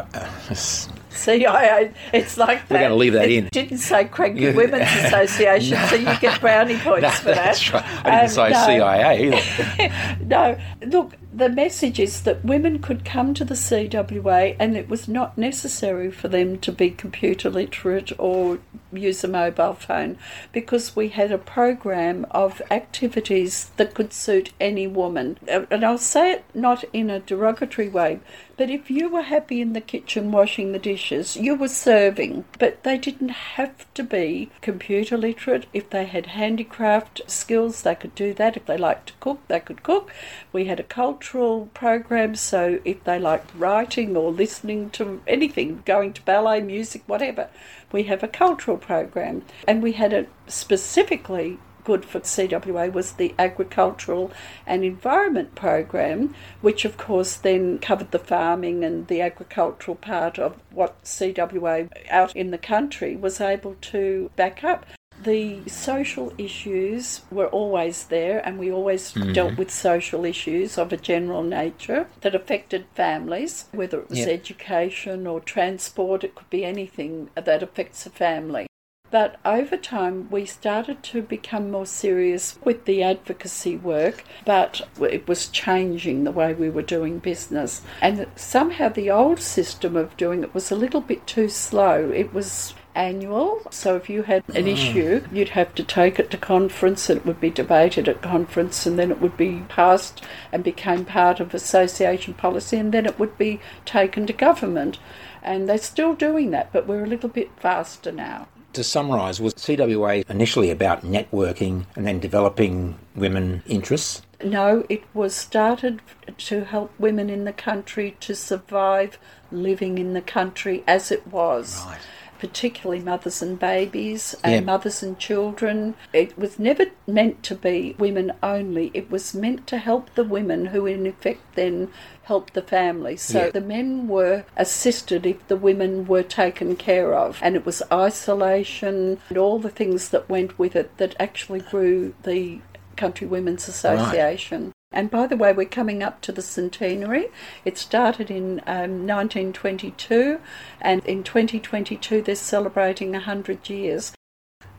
CIA, 1.09 1.91
it's 2.13 2.37
like 2.37 2.67
that. 2.69 2.71
We're 2.73 2.79
going 2.79 2.89
to 2.91 2.95
leave 2.95 3.13
that 3.13 3.25
it 3.25 3.31
in. 3.31 3.49
didn't 3.51 3.79
say 3.79 4.05
Cranky 4.05 4.51
Women's 4.53 4.89
Association, 5.05 5.77
so 5.89 5.95
you 5.95 6.17
get 6.19 6.39
brownie 6.39 6.77
points 6.79 7.01
No, 7.03 7.09
for 7.09 7.25
that. 7.25 7.35
that's 7.35 7.73
right. 7.73 7.83
I 8.05 8.21
didn't 8.21 8.23
Um, 8.23 8.27
say 8.29 8.49
no. 8.49 8.65
CIA 8.65 9.33
either. 9.33 10.25
no, 10.25 10.57
look, 10.87 11.13
the 11.33 11.49
message 11.49 11.99
is 11.99 12.21
that 12.21 12.45
women 12.45 12.79
could 12.79 13.03
come 13.03 13.33
to 13.33 13.43
the 13.43 13.55
CWA 13.55 14.55
and 14.59 14.77
it 14.77 14.87
was 14.87 15.07
not 15.07 15.37
necessary 15.37 16.11
for 16.11 16.27
them 16.27 16.59
to 16.59 16.71
be 16.71 16.91
computer 16.91 17.49
literate 17.49 18.11
or 18.19 18.59
use 18.91 19.23
a 19.23 19.27
mobile 19.27 19.73
phone 19.73 20.17
because 20.51 20.95
we 20.95 21.09
had 21.09 21.31
a 21.31 21.37
program 21.37 22.27
of 22.29 22.61
activities 22.69 23.71
that 23.77 23.95
could 23.95 24.13
suit 24.13 24.53
any 24.59 24.85
woman. 24.85 25.37
And 25.47 25.83
I'll 25.83 25.97
say 25.97 26.33
it 26.33 26.45
not 26.53 26.83
in 26.93 27.09
a 27.09 27.19
derogatory 27.19 27.89
way, 27.89 28.19
but 28.55 28.69
if 28.69 28.91
you 28.91 29.09
were 29.09 29.23
happy 29.23 29.61
in 29.61 29.73
the 29.73 29.81
kitchen 29.81 30.31
washing 30.31 30.71
the 30.71 30.79
dishes, 30.79 31.35
you 31.35 31.55
were 31.55 31.67
serving. 31.67 32.45
But 32.59 32.83
they 32.83 32.99
didn't 32.99 33.29
have 33.29 33.91
to 33.95 34.03
be 34.03 34.51
computer 34.61 35.17
literate. 35.17 35.65
If 35.73 35.89
they 35.89 36.05
had 36.05 36.27
handicraft 36.27 37.21
skills, 37.25 37.81
they 37.81 37.95
could 37.95 38.13
do 38.13 38.33
that. 38.35 38.55
If 38.55 38.65
they 38.65 38.77
liked 38.77 39.07
to 39.07 39.13
cook, 39.19 39.39
they 39.47 39.59
could 39.59 39.81
cook. 39.81 40.11
We 40.51 40.65
had 40.65 40.79
a 40.79 40.83
cultural 41.23 41.67
program, 41.73 42.35
so 42.35 42.79
if 42.83 43.01
they 43.05 43.17
like 43.17 43.45
writing 43.55 44.17
or 44.17 44.29
listening 44.29 44.89
to 44.89 45.21
anything, 45.25 45.81
going 45.85 46.11
to 46.11 46.21
ballet, 46.23 46.59
music, 46.59 47.01
whatever, 47.07 47.47
we 47.93 48.03
have 48.03 48.23
a 48.23 48.27
cultural 48.27 48.77
program. 48.77 49.41
And 49.65 49.81
we 49.81 49.93
had 49.93 50.11
a 50.11 50.27
specifically 50.47 51.59
good 51.85 52.03
for 52.03 52.19
CWA 52.19 52.91
was 52.91 53.13
the 53.13 53.33
agricultural 53.39 54.33
and 54.67 54.83
environment 54.83 55.55
program, 55.55 56.35
which 56.59 56.83
of 56.83 56.97
course 56.97 57.35
then 57.35 57.79
covered 57.79 58.11
the 58.11 58.19
farming 58.19 58.83
and 58.83 59.07
the 59.07 59.21
agricultural 59.21 59.95
part 59.95 60.37
of 60.37 60.57
what 60.71 61.01
CWA 61.03 61.89
out 62.09 62.35
in 62.35 62.51
the 62.51 62.57
country 62.57 63.15
was 63.15 63.39
able 63.39 63.75
to 63.81 64.29
back 64.35 64.63
up. 64.63 64.85
The 65.23 65.61
social 65.69 66.33
issues 66.37 67.21
were 67.31 67.47
always 67.47 68.05
there, 68.05 68.45
and 68.45 68.59
we 68.59 68.71
always 68.71 69.13
mm-hmm. 69.13 69.31
dealt 69.31 69.57
with 69.57 69.71
social 69.71 70.25
issues 70.25 70.77
of 70.77 70.91
a 70.91 70.97
general 70.97 71.43
nature 71.43 72.07
that 72.21 72.35
affected 72.35 72.85
families, 72.93 73.65
whether 73.71 73.99
it 73.99 74.09
was 74.09 74.19
Yep. 74.19 74.27
education 74.27 75.25
or 75.25 75.39
transport, 75.39 76.23
it 76.23 76.35
could 76.35 76.49
be 76.49 76.65
anything 76.65 77.29
that 77.35 77.63
affects 77.63 78.05
a 78.05 78.09
family. 78.09 78.67
But 79.11 79.39
over 79.45 79.77
time, 79.77 80.27
we 80.31 80.45
started 80.45 81.03
to 81.03 81.21
become 81.21 81.69
more 81.69 81.85
serious 81.85 82.57
with 82.65 82.85
the 82.85 83.03
advocacy 83.03 83.77
work, 83.77 84.23
but 84.43 84.81
it 84.99 85.27
was 85.27 85.49
changing 85.49 86.23
the 86.23 86.31
way 86.31 86.53
we 86.53 86.69
were 86.71 86.81
doing 86.81 87.19
business. 87.19 87.83
And 88.01 88.25
somehow 88.35 88.89
the 88.89 89.11
old 89.11 89.39
system 89.39 89.95
of 89.95 90.17
doing 90.17 90.43
it 90.43 90.55
was 90.55 90.71
a 90.71 90.75
little 90.75 91.01
bit 91.01 91.27
too 91.27 91.47
slow. 91.47 92.09
It 92.09 92.33
was 92.33 92.73
annual, 92.95 93.61
so 93.69 93.95
if 93.95 94.09
you 94.09 94.23
had 94.23 94.43
an 94.49 94.63
hmm. 94.63 94.69
issue, 94.69 95.23
you'd 95.31 95.49
have 95.49 95.73
to 95.75 95.83
take 95.83 96.19
it 96.19 96.29
to 96.31 96.37
conference, 96.37 97.09
and 97.09 97.19
it 97.19 97.25
would 97.25 97.39
be 97.39 97.49
debated 97.49 98.07
at 98.07 98.21
conference, 98.21 98.85
and 98.85 98.97
then 98.97 99.11
it 99.11 99.21
would 99.21 99.37
be 99.37 99.63
passed 99.69 100.23
and 100.51 100.63
became 100.63 101.05
part 101.05 101.39
of 101.39 101.53
association 101.53 102.33
policy, 102.33 102.77
and 102.77 102.93
then 102.93 103.05
it 103.05 103.19
would 103.19 103.37
be 103.37 103.59
taken 103.85 104.25
to 104.27 104.33
government. 104.33 104.99
And 105.41 105.67
they're 105.67 105.77
still 105.77 106.13
doing 106.13 106.51
that, 106.51 106.71
but 106.71 106.87
we're 106.87 107.03
a 107.03 107.07
little 107.07 107.29
bit 107.29 107.51
faster 107.59 108.11
now. 108.11 108.47
To 108.73 108.83
summarise, 108.83 109.39
was 109.39 109.53
CWA 109.53 110.27
initially 110.29 110.71
about 110.71 111.03
networking 111.03 111.85
and 111.95 112.07
then 112.07 112.19
developing 112.19 112.97
women 113.15 113.61
interests? 113.67 114.23
No, 114.43 114.83
it 114.89 115.03
was 115.13 115.35
started 115.35 116.01
to 116.37 116.63
help 116.65 116.91
women 116.97 117.29
in 117.29 117.45
the 117.45 117.53
country 117.53 118.17
to 118.21 118.35
survive 118.35 119.19
living 119.51 119.99
in 119.99 120.13
the 120.13 120.21
country 120.21 120.83
as 120.87 121.11
it 121.11 121.27
was. 121.27 121.85
Right. 121.85 121.99
Particularly 122.43 123.01
mothers 123.01 123.41
and 123.41 123.57
babies 123.57 124.35
and 124.43 124.53
Yeah. 124.53 124.59
mothers 124.59 125.01
and 125.01 125.17
children. 125.17 125.95
It 126.11 126.37
was 126.37 126.59
never 126.59 126.87
meant 127.07 127.41
to 127.43 127.55
be 127.55 127.95
women 127.97 128.33
only. 128.43 128.91
It 128.93 129.09
was 129.09 129.33
meant 129.33 129.65
to 129.67 129.77
help 129.77 130.13
the 130.15 130.25
women 130.25 130.65
who, 130.65 130.85
in 130.85 131.07
effect, 131.07 131.39
then 131.55 131.87
helped 132.23 132.53
the 132.53 132.61
family. 132.61 133.15
So 133.15 133.45
Yeah. 133.45 133.51
the 133.51 133.61
men 133.61 134.09
were 134.09 134.43
assisted 134.57 135.25
if 135.25 135.47
the 135.47 135.55
women 135.55 136.05
were 136.05 136.21
taken 136.21 136.75
care 136.75 137.13
of. 137.13 137.39
And 137.41 137.55
it 137.55 137.65
was 137.65 137.81
isolation 137.89 139.19
and 139.29 139.37
all 139.37 139.57
the 139.57 139.69
things 139.69 140.09
that 140.09 140.29
went 140.29 140.59
with 140.59 140.75
it 140.75 140.97
that 140.97 141.15
actually 141.21 141.61
grew 141.61 142.13
the 142.23 142.59
Country 142.97 143.25
Women's 143.25 143.69
Association. 143.69 144.72
And 144.93 145.09
by 145.09 145.27
the 145.27 145.35
way, 145.35 145.51
we're 145.53 145.65
coming 145.65 146.03
up 146.03 146.21
to 146.21 146.31
the 146.31 146.41
centenary. 146.41 147.29
It 147.65 147.77
started 147.77 148.29
in 148.29 148.61
um, 148.67 149.07
1922, 149.07 150.39
and 150.81 151.05
in 151.05 151.23
2022 151.23 152.21
they're 152.21 152.35
celebrating 152.35 153.11
100 153.11 153.69
years. 153.69 154.13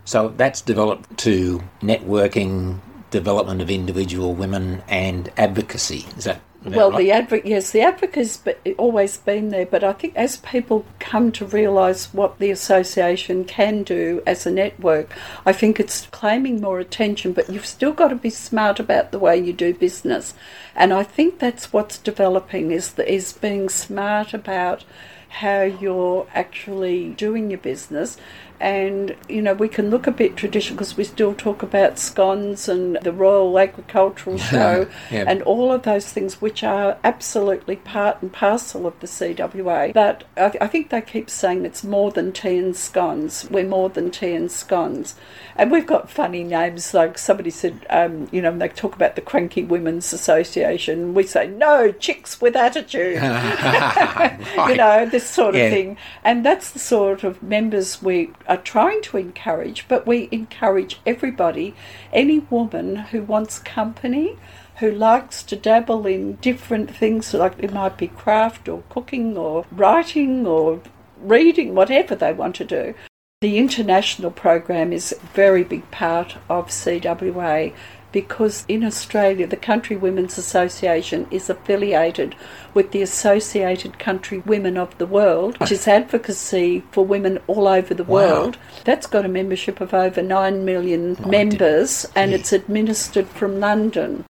So 0.05 0.29
that's 0.29 0.61
developed 0.61 1.17
to 1.19 1.63
networking, 1.81 2.81
development 3.11 3.63
of 3.63 3.71
individual 3.71 4.35
women, 4.35 4.83
and 4.89 5.33
advocacy. 5.37 6.07
Is 6.17 6.25
that 6.25 6.41
well, 6.65 6.91
right? 6.91 7.29
the 7.29 7.37
advo- 7.37 7.45
yes, 7.45 7.71
the 7.71 7.81
advocacy's 7.81 8.39
be- 8.39 8.75
always 8.75 9.17
been 9.19 9.51
there, 9.51 9.67
but 9.67 9.85
I 9.85 9.93
think 9.93 10.17
as 10.17 10.39
people 10.39 10.85
come 10.99 11.31
to 11.33 11.45
realise 11.45 12.13
what 12.15 12.39
the 12.39 12.51
association 12.51 13.45
can 13.45 13.83
do 13.83 14.23
as 14.27 14.47
a 14.47 14.51
network, 14.51 15.15
I 15.45 15.53
think 15.53 15.79
it's 15.79 16.07
claiming 16.07 16.61
more 16.61 16.81
attention. 16.81 17.33
But 17.33 17.51
you've 17.51 17.67
still 17.67 17.93
got 17.93 18.09
to 18.09 18.17
be 18.17 18.31
smart 18.31 18.81
about 18.81 19.13
the 19.13 19.19
way 19.19 19.37
you 19.37 19.53
do 19.53 19.75
business, 19.75 20.35
and 20.75 20.93
I 20.93 21.03
think 21.03 21.39
that's 21.39 21.73
what's 21.73 21.99
developing 21.99 22.71
is 22.71 22.93
the, 22.93 23.11
is 23.11 23.33
being 23.33 23.69
smart 23.69 24.33
about 24.33 24.85
how 25.29 25.63
you're 25.63 26.27
actually 26.33 27.11
doing 27.11 27.51
your 27.51 27.59
business. 27.59 28.17
And 28.65 29.15
you 29.29 29.43
know, 29.43 29.53
we 29.53 29.69
can 29.69 29.91
look 29.91 30.07
a 30.07 30.11
bit 30.11 30.37
traditional 30.37 30.77
because 30.77 30.97
we 30.97 31.05
still 31.05 31.35
talk 31.35 31.63
about 31.63 31.99
scones 31.99 32.67
and 32.67 32.97
the 33.03 33.13
Royal 33.13 33.59
Agricultural 33.59 34.39
Show 34.53 34.87
Yeah. 35.11 35.25
and 35.27 35.43
all 35.43 35.71
of 35.71 35.83
those 35.83 36.11
things, 36.11 36.41
which 36.41 36.65
are 36.65 36.97
absolutely 37.05 37.77
part 37.77 38.23
and 38.23 38.33
parcel 38.33 38.87
of 38.87 38.99
the 39.01 39.07
CWA. 39.07 39.93
But 39.93 40.25
I, 40.39 40.49
th- 40.49 40.63
I 40.63 40.67
think 40.67 40.89
they 40.89 41.03
keep 41.03 41.29
saying 41.29 41.67
it's 41.67 41.85
more 41.85 42.11
than 42.11 42.33
tea 42.33 42.57
and 42.57 42.75
scones. 42.75 43.47
We're 43.51 43.69
more 43.69 43.91
than 43.91 44.11
tea 44.11 44.33
and 44.35 44.51
scones. 44.51 45.15
And 45.57 45.71
we've 45.71 45.87
got 45.87 46.09
funny 46.11 46.43
names, 46.43 46.95
like 46.95 47.19
somebody 47.19 47.51
said, 47.51 47.87
um, 47.91 48.29
you 48.33 48.41
know, 48.41 48.57
they 48.57 48.69
talk 48.69 48.97
about 48.97 49.15
the 49.15 49.21
Cranky 49.21 49.63
Women's 49.63 50.11
Association. 50.15 51.13
We 51.13 51.25
say, 51.25 51.49
no, 51.49 51.93
chicks 51.93 52.41
with 52.41 52.57
attitude. 52.57 53.17
you 54.69 54.77
know, 54.77 55.07
this 55.11 55.29
sort 55.29 55.55
of 55.55 55.61
Yeah. 55.61 55.71
thing. 55.71 55.97
And 56.25 56.47
that's 56.47 56.71
the 56.71 56.79
sort 56.79 57.25
of 57.25 57.43
members 57.43 58.03
we 58.03 58.31
are 58.55 58.63
trying 58.63 59.03
to 59.03 59.17
encourage, 59.17 59.87
but 59.89 60.07
we 60.07 60.29
encourage 60.31 61.01
everybody, 61.05 61.75
any 62.13 62.39
woman 62.39 62.97
who 62.97 63.23
wants 63.23 63.59
company, 63.59 64.39
who 64.77 64.91
likes 64.91 65.43
to 65.43 65.57
dabble 65.57 66.07
in 66.07 66.35
different 66.37 66.95
things, 66.95 67.35
like 67.35 67.55
it 67.59 67.73
might 67.73 67.97
be 67.97 68.09
craft 68.09 68.69
or 68.69 68.83
cooking 68.89 69.37
or 69.37 69.67
writing 69.73 70.47
or 70.47 70.81
reading, 71.21 71.75
whatever 71.75 72.15
they 72.15 72.33
want 72.33 72.55
to 72.57 72.65
do. 72.65 72.95
The 73.41 73.59
international 73.59 74.31
program 74.31 74.93
is 74.93 75.13
a 75.13 75.27
very 75.35 75.65
big 75.65 75.91
part 75.91 76.37
of 76.49 76.69
CWA 76.69 77.75
because 78.15 78.65
in 78.69 78.85
Australia, 78.85 79.45
the 79.45 79.57
Country 79.57 79.97
Women's 79.97 80.39
Association 80.39 81.27
is 81.33 81.51
affiliated 81.51 82.37
with 82.73 82.93
the 82.93 83.03
Associated 83.03 83.99
Country 83.99 84.39
Women 84.39 84.79
of 84.79 84.97
the 84.99 85.07
World, 85.07 85.59
which 85.59 85.73
is 85.73 85.89
advocacy 85.89 86.85
for 86.93 87.05
women 87.05 87.41
all 87.49 87.67
over 87.67 87.93
the 87.93 88.05
Wow. 88.05 88.15
world. 88.15 88.59
That's 88.85 89.09
got 89.09 89.25
a 89.25 89.29
membership 89.41 89.81
of 89.81 89.93
over 89.93 90.23
9 90.23 90.65
million 90.65 91.17
members 91.27 92.07
and 92.15 92.31
Gee. 92.31 92.37
it's 92.37 92.53
administered 92.53 93.27
from 93.27 93.59
London. 93.59 94.25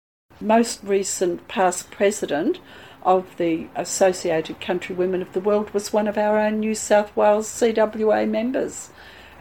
Most 0.43 0.81
recent 0.85 1.49
past 1.49 1.91
president 1.91 2.59
of 3.03 3.35
the 3.39 3.67
Associated 3.75 4.61
Country 4.61 4.95
Women 4.95 5.23
of 5.23 5.33
the 5.33 5.41
World 5.41 5.71
was 5.73 5.91
one 5.91 6.07
of 6.07 6.19
our 6.19 6.39
own 6.39 6.61
New 6.61 6.75
South 6.75 7.17
Wales 7.17 7.49
CWA 7.49 8.27
members. 8.29 8.91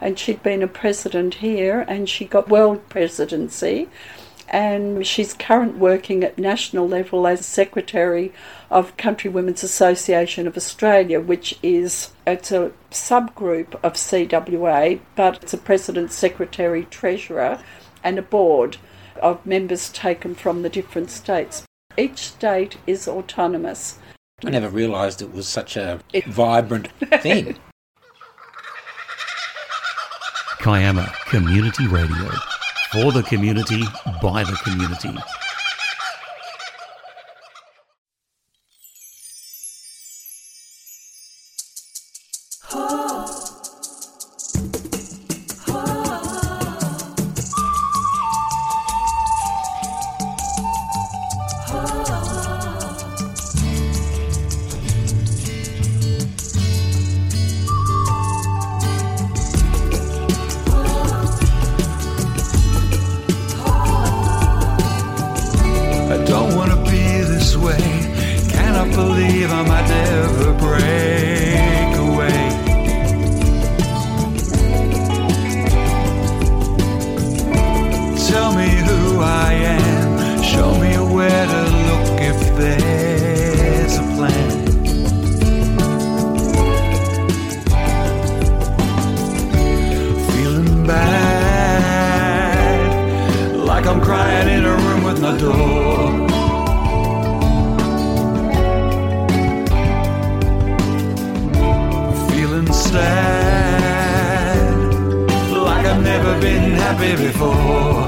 And 0.00 0.18
she'd 0.18 0.42
been 0.42 0.62
a 0.62 0.66
president 0.66 1.34
here 1.34 1.84
and 1.86 2.08
she 2.08 2.24
got 2.24 2.48
world 2.48 2.88
presidency 2.88 3.90
and 4.50 5.06
she's 5.06 5.32
current 5.32 5.78
working 5.78 6.24
at 6.24 6.36
national 6.36 6.88
level 6.88 7.26
as 7.26 7.46
secretary 7.46 8.32
of 8.68 8.96
Country 8.96 9.30
Women's 9.30 9.62
Association 9.62 10.48
of 10.48 10.56
Australia, 10.56 11.20
which 11.20 11.56
is 11.62 12.10
it's 12.26 12.50
a 12.50 12.72
subgroup 12.90 13.76
of 13.84 13.94
CWA, 13.94 15.00
but 15.14 15.42
it's 15.42 15.54
a 15.54 15.58
president, 15.58 16.10
secretary, 16.10 16.84
treasurer, 16.86 17.62
and 18.02 18.18
a 18.18 18.22
board 18.22 18.78
of 19.22 19.46
members 19.46 19.88
taken 19.90 20.34
from 20.34 20.62
the 20.62 20.68
different 20.68 21.10
states. 21.10 21.64
Each 21.96 22.18
state 22.18 22.76
is 22.86 23.06
autonomous. 23.06 23.98
I 24.44 24.50
never 24.50 24.68
realised 24.68 25.22
it 25.22 25.32
was 25.32 25.46
such 25.46 25.76
a 25.76 26.00
it... 26.12 26.24
vibrant 26.24 26.88
thing. 27.20 27.56
Kiama 30.60 31.12
Community 31.26 31.86
Radio 31.86 32.30
for 32.92 33.12
the 33.12 33.22
community, 33.22 33.84
by 34.20 34.42
the 34.42 34.58
community. 34.64 35.16
Oh. 42.72 42.99
I'm 93.90 94.00
crying 94.00 94.48
in 94.56 94.64
a 94.64 94.76
room 94.76 95.02
with 95.02 95.20
no 95.20 95.36
door. 95.36 96.10
I'm 101.58 102.30
feeling 102.30 102.72
sad, 102.72 103.02
like 105.50 105.86
I've 105.86 106.02
never 106.04 106.40
been 106.40 106.70
happy 106.84 107.16
before. 107.16 107.99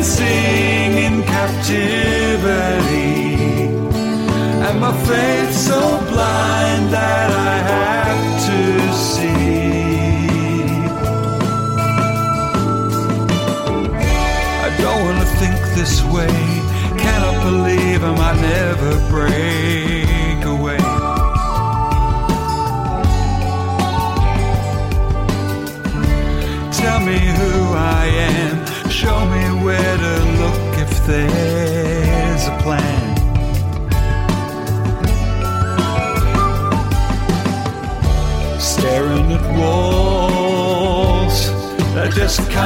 and 0.00 0.06
sing 0.06 0.92
in 1.06 1.22
captivity. 1.24 2.86
And 4.66 4.80
my 4.80 4.92
faith 5.06 5.52
so 5.54 5.80
blind 6.10 6.90
that 6.90 7.30
I 7.30 7.54
have 7.72 8.22
to 8.48 8.58
see. 9.08 9.44
I 14.66 14.68
don't 14.82 15.00
wanna 15.06 15.28
think 15.40 15.58
this 15.78 16.02
way. 16.14 16.34
Cannot 17.04 17.36
believe 17.48 18.00
I 18.02 18.12
might 18.20 18.40
never 18.40 18.92
break. 19.10 19.59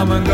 I'm 0.07 0.34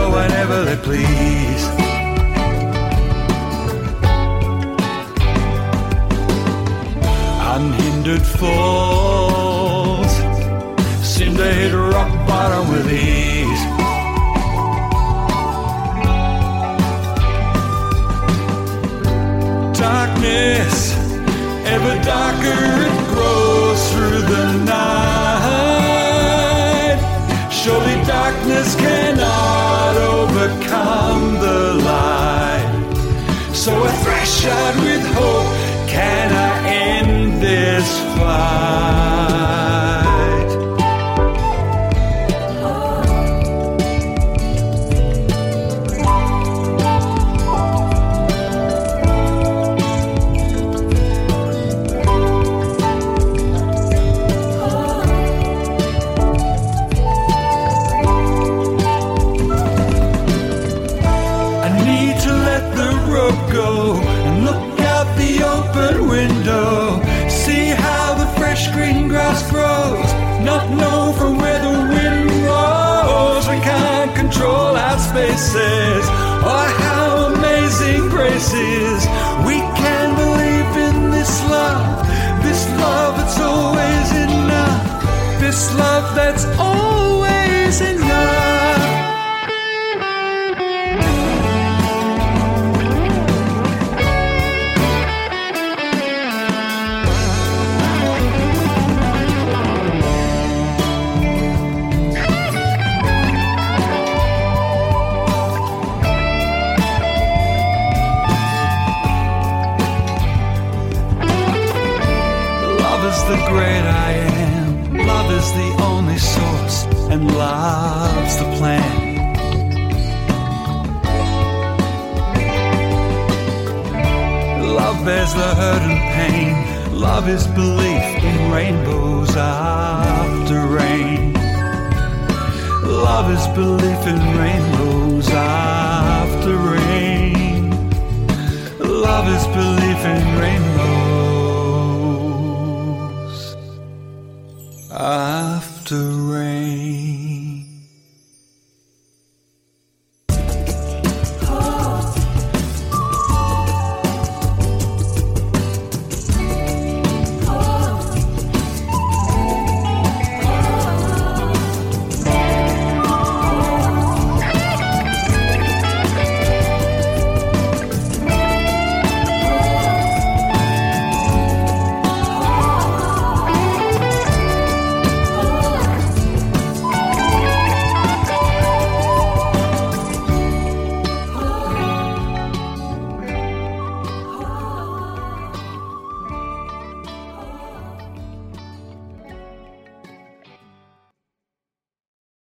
that's 86.14 86.44
all. 86.58 86.69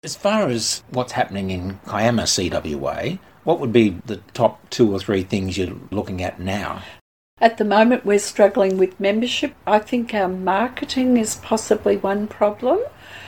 As 0.06 0.15
far 0.15 0.50
as 0.50 0.84
what's 0.91 1.13
happening 1.13 1.50
in 1.50 1.80
Kiama 1.88 2.26
CWA, 2.26 3.18
what 3.44 3.60
would 3.60 3.74
be 3.74 3.89
the 4.06 4.18
top 4.36 4.70
two 4.70 4.94
or 4.94 5.00
three 5.00 5.24
things 5.24 5.58
you're 5.58 5.76
looking 5.89 6.22
at 6.22 6.39
now? 6.39 6.84
At 7.41 7.58
the 7.58 7.65
moment, 7.65 8.06
we're 8.06 8.20
struggling 8.20 8.78
with 8.78 9.00
membership. 9.00 9.56
I 9.65 9.80
think 9.80 10.13
our 10.13 10.28
marketing 10.28 11.18
is 11.18 11.38
possibly 11.38 11.98
one 11.98 12.28
problem. 12.28 12.82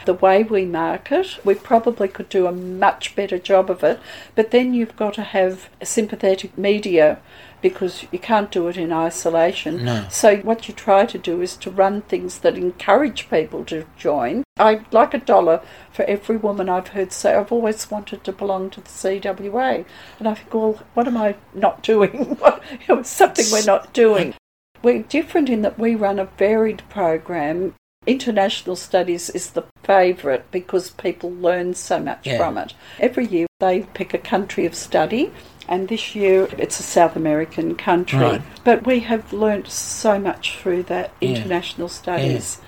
The 0.05 0.13
way 0.13 0.43
we 0.43 0.65
market, 0.65 1.39
we 1.43 1.55
probably 1.55 2.07
could 2.07 2.29
do 2.29 2.47
a 2.47 2.51
much 2.51 3.15
better 3.15 3.37
job 3.37 3.69
of 3.69 3.83
it, 3.83 3.99
but 4.35 4.51
then 4.51 4.73
you've 4.73 4.95
got 4.95 5.15
to 5.15 5.23
have 5.23 5.69
sympathetic 5.83 6.57
media 6.57 7.19
because 7.61 8.05
you 8.11 8.19
can't 8.19 8.51
do 8.51 8.67
it 8.67 8.77
in 8.77 8.93
isolation. 8.93 9.83
No. 9.83 10.05
So, 10.09 10.37
what 10.37 10.67
you 10.67 10.73
try 10.73 11.05
to 11.05 11.17
do 11.17 11.41
is 11.41 11.55
to 11.57 11.71
run 11.71 12.01
things 12.01 12.39
that 12.39 12.57
encourage 12.57 13.29
people 13.29 13.65
to 13.65 13.85
join. 13.97 14.43
I'd 14.57 14.91
like 14.93 15.13
a 15.13 15.19
dollar 15.19 15.61
for 15.91 16.03
every 16.05 16.37
woman 16.37 16.69
I've 16.69 16.89
heard 16.89 17.11
say, 17.11 17.35
I've 17.35 17.51
always 17.51 17.89
wanted 17.89 18.23
to 18.23 18.31
belong 18.31 18.69
to 18.71 18.81
the 18.81 18.89
CWA. 18.89 19.85
And 20.19 20.27
I 20.27 20.35
think, 20.35 20.53
well, 20.53 20.83
what 20.93 21.07
am 21.07 21.17
I 21.17 21.35
not 21.53 21.83
doing? 21.83 22.37
it's 22.87 23.09
something 23.09 23.45
we're 23.51 23.65
not 23.65 23.93
doing. 23.93 24.33
We're 24.83 25.01
different 25.01 25.49
in 25.49 25.63
that 25.63 25.79
we 25.79 25.95
run 25.95 26.19
a 26.19 26.25
varied 26.25 26.83
program. 26.87 27.73
International 28.07 28.77
studies 28.77 29.29
is 29.29 29.49
the 29.51 29.63
favourite 29.83 30.49
because 30.49 30.91
people 30.91 31.29
learn 31.29 31.73
so 31.75 31.99
much 31.99 32.25
Yeah. 32.25 32.37
from 32.37 32.57
it. 32.57 32.73
Every 32.99 33.25
year 33.25 33.47
they 33.59 33.81
pick 33.93 34.13
a 34.13 34.17
country 34.17 34.65
of 34.65 34.73
study, 34.73 35.31
and 35.67 35.89
this 35.89 36.15
year 36.15 36.47
it's 36.57 36.79
a 36.79 36.83
South 36.83 37.17
American 37.17 37.75
country. 37.75 38.19
Right. 38.19 38.41
But 38.63 38.85
we 38.87 39.01
have 39.01 39.33
learnt 39.33 39.69
so 39.69 40.17
much 40.19 40.57
through 40.57 40.83
that 40.83 41.11
Yeah. 41.19 41.29
international 41.31 41.89
studies. 41.89 42.59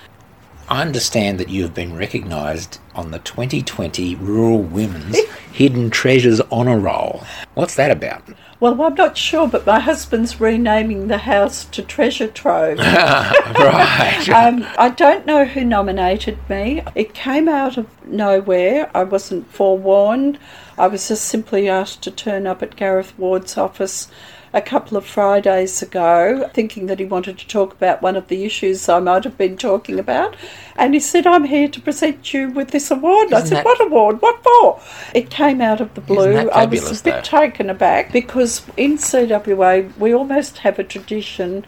I 0.69 0.83
understand 0.83 1.39
that 1.39 1.49
you've 1.49 1.73
been 1.73 1.95
recognised 1.95 2.77
on 2.93 3.09
the 3.09 3.17
2020 3.17 4.13
Rural 4.17 4.61
Women's 4.61 5.17
Hidden 5.51 5.89
Treasures 5.89 6.41
Honour 6.41 6.77
Roll. 6.77 7.23
What's 7.55 7.73
that 7.73 7.89
about? 7.89 8.21
Well, 8.59 8.79
I'm 8.79 8.93
not 8.93 9.17
sure, 9.17 9.47
but 9.47 9.65
my 9.65 9.79
husband's 9.79 10.39
renaming 10.39 11.07
the 11.07 11.17
house 11.17 11.65
to 11.65 11.81
Treasure 11.81 12.27
Trove. 12.27 12.77
right. 12.79 14.27
Um, 14.29 14.65
I 14.77 14.89
don't 14.89 15.25
know 15.25 15.45
who 15.45 15.63
nominated 15.63 16.37
me. 16.49 16.83
It 16.93 17.15
came 17.15 17.49
out 17.49 17.77
of 17.77 17.87
nowhere. 18.05 18.91
I 18.93 19.05
wasn't 19.05 19.51
forewarned. 19.51 20.37
I 20.77 20.87
was 20.87 21.07
just 21.07 21.25
simply 21.25 21.67
asked 21.67 22.03
to 22.03 22.11
turn 22.11 22.45
up 22.45 22.61
at 22.61 22.75
Gareth 22.75 23.17
Ward's 23.17 23.57
office 23.57 24.07
a 24.53 24.61
couple 24.61 24.97
of 24.97 25.05
Fridays 25.05 25.81
ago, 25.81 26.49
thinking 26.53 26.87
that 26.87 26.99
he 26.99 27.05
wanted 27.05 27.37
to 27.37 27.47
talk 27.47 27.73
about 27.73 28.01
one 28.01 28.15
of 28.15 28.27
the 28.27 28.45
issues 28.45 28.89
I 28.89 28.99
might 28.99 29.23
have 29.23 29.37
been 29.37 29.57
talking 29.57 29.99
about. 29.99 30.35
And 30.75 30.93
he 30.93 30.99
said, 30.99 31.27
I'm 31.27 31.43
here 31.43 31.67
to 31.67 31.81
present 31.81 32.33
you 32.33 32.49
with 32.49 32.71
this 32.71 32.89
award. 32.89 33.33
I 33.33 33.37
Isn't 33.37 33.47
said, 33.49 33.57
that- 33.57 33.65
What 33.65 33.81
award? 33.81 34.21
What 34.21 34.41
for? 34.43 34.81
It 35.13 35.29
came 35.29 35.61
out 35.61 35.81
of 35.81 35.93
the 35.93 36.01
blue. 36.01 36.49
I 36.49 36.65
was 36.65 37.01
a 37.01 37.03
bit 37.03 37.15
though? 37.15 37.21
taken 37.21 37.69
aback 37.69 38.11
because 38.11 38.65
in 38.77 38.97
CWA 38.97 39.95
we 39.97 40.13
almost 40.13 40.59
have 40.59 40.79
a 40.79 40.83
tradition. 40.83 41.65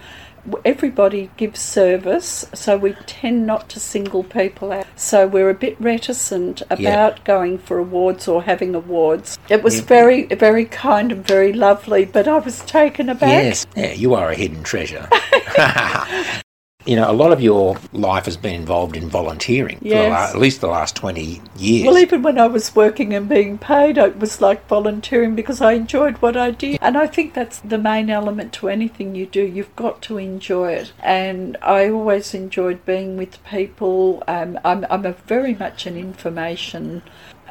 Everybody 0.66 1.30
gives 1.38 1.60
service, 1.60 2.46
so 2.54 2.78
we 2.78 2.94
tend 3.06 3.46
not 3.46 3.70
to 3.70 3.80
single 3.80 4.24
people 4.24 4.72
out. 4.72 4.86
So 4.96 5.28
we're 5.28 5.50
a 5.50 5.54
bit 5.56 5.80
reticent 5.80 6.62
about 6.70 7.24
going 7.26 7.58
for 7.58 7.78
awards 7.78 8.28
or 8.28 8.44
having 8.44 8.76
awards. 8.76 9.38
It 9.50 9.64
was 9.64 9.78
Yeah. 9.78 9.86
very, 9.86 10.26
very 10.26 10.66
kind 10.66 11.12
and 11.12 11.26
very 11.26 11.54
lovely, 11.54 12.06
but 12.06 12.28
I 12.28 12.40
was 12.40 12.62
taken 12.62 13.10
aback. 13.10 13.44
Yes. 13.44 13.68
Yeah, 13.76 13.94
you 13.94 14.14
are 14.14 14.30
a 14.32 14.36
hidden 14.36 14.64
treasure. 14.64 15.08
you 16.86 16.96
know, 16.96 17.10
a 17.10 17.14
lot 17.14 17.32
of 17.32 17.42
your 17.42 17.78
life 17.94 18.26
has 18.26 18.38
been 18.38 18.56
involved 18.56 18.96
in 18.96 19.08
volunteering 19.10 19.78
for 19.80 19.88
Yes. 19.88 20.10
la- 20.10 20.30
at 20.30 20.42
least 20.42 20.62
the 20.62 20.68
last 20.68 20.96
20 20.96 21.42
years. 21.58 21.86
Well, 21.86 21.98
even 21.98 22.22
when 22.24 22.40
I 22.40 22.48
was 22.48 22.76
working 22.76 23.14
and 23.14 23.30
being 23.30 23.58
paid, 23.58 23.98
it 23.98 24.20
was 24.20 24.42
like 24.42 24.68
volunteering 24.68 25.36
because 25.36 25.62
I 25.62 25.74
enjoyed 25.74 26.18
what 26.18 26.36
I 26.36 26.52
did. 26.52 26.80
And 26.82 26.98
I 26.98 27.08
think 27.08 27.34
that's 27.34 27.60
the 27.60 27.78
main 27.78 28.10
element 28.10 28.52
to 28.54 28.70
anything 28.70 29.14
you 29.16 29.26
do. 29.26 29.42
You've 29.44 29.76
got 29.76 30.02
to 30.04 30.18
enjoy 30.18 30.74
it. 30.74 30.92
And 31.04 31.58
I 31.62 31.90
always 31.90 32.34
enjoyed 32.34 32.86
being 32.86 33.18
with 33.18 33.44
people. 33.46 34.24
Um, 34.28 34.60
I'm, 34.66 34.86
I'm 34.90 35.06
a 35.06 35.14
very 35.28 35.54
much 35.56 35.86
an 35.86 35.98
information, 35.98 37.04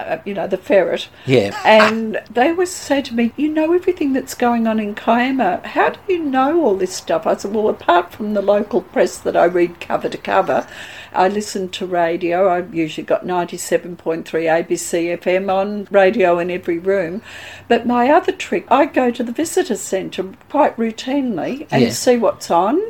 uh, 0.07 0.21
you 0.25 0.35
know, 0.35 0.47
the 0.47 0.57
ferret. 0.57 1.09
yeah. 1.27 1.59
And 1.65 2.21
they 2.31 2.49
always 2.51 2.71
say 2.71 3.03
to 3.03 3.15
me, 3.15 3.33
You 3.37 3.49
know 3.49 3.73
everything 3.73 4.13
that's 4.13 4.35
going 4.35 4.67
on 4.67 4.79
in 4.81 4.95
Kiama. 4.95 5.61
How 5.67 5.91
do 5.91 5.99
you 6.09 6.19
know 6.23 6.63
all 6.65 6.77
this 6.77 6.95
stuff? 6.95 7.27
I 7.27 7.37
said, 7.37 7.55
Well, 7.55 7.69
apart 7.69 8.13
from 8.13 8.35
the 8.35 8.43
local 8.43 8.83
press 8.83 9.19
that 9.19 9.37
I 9.37 9.45
read 9.45 9.81
cover 9.81 10.09
to 10.09 10.19
cover, 10.19 10.67
I 11.13 11.29
listen 11.29 11.69
to 11.71 11.87
radio. 11.87 12.49
I've 12.51 12.75
usually 12.75 13.05
got 13.05 13.25
97.3 13.25 14.25
ABC 14.25 15.19
FM 15.19 15.53
on 15.53 15.89
radio 15.91 16.39
in 16.39 16.51
every 16.51 16.79
room. 16.79 17.23
But 17.69 17.87
my 17.87 18.11
other 18.11 18.33
trick, 18.33 18.67
I 18.71 18.87
go 18.87 19.11
to 19.11 19.23
the 19.25 19.33
visitor 19.33 19.77
centre 19.77 20.33
quite 20.49 20.77
routinely 20.77 21.67
and 21.71 21.83
Yeah. 21.83 21.91
see 21.91 22.17
what's 22.17 22.51
on. 22.51 22.81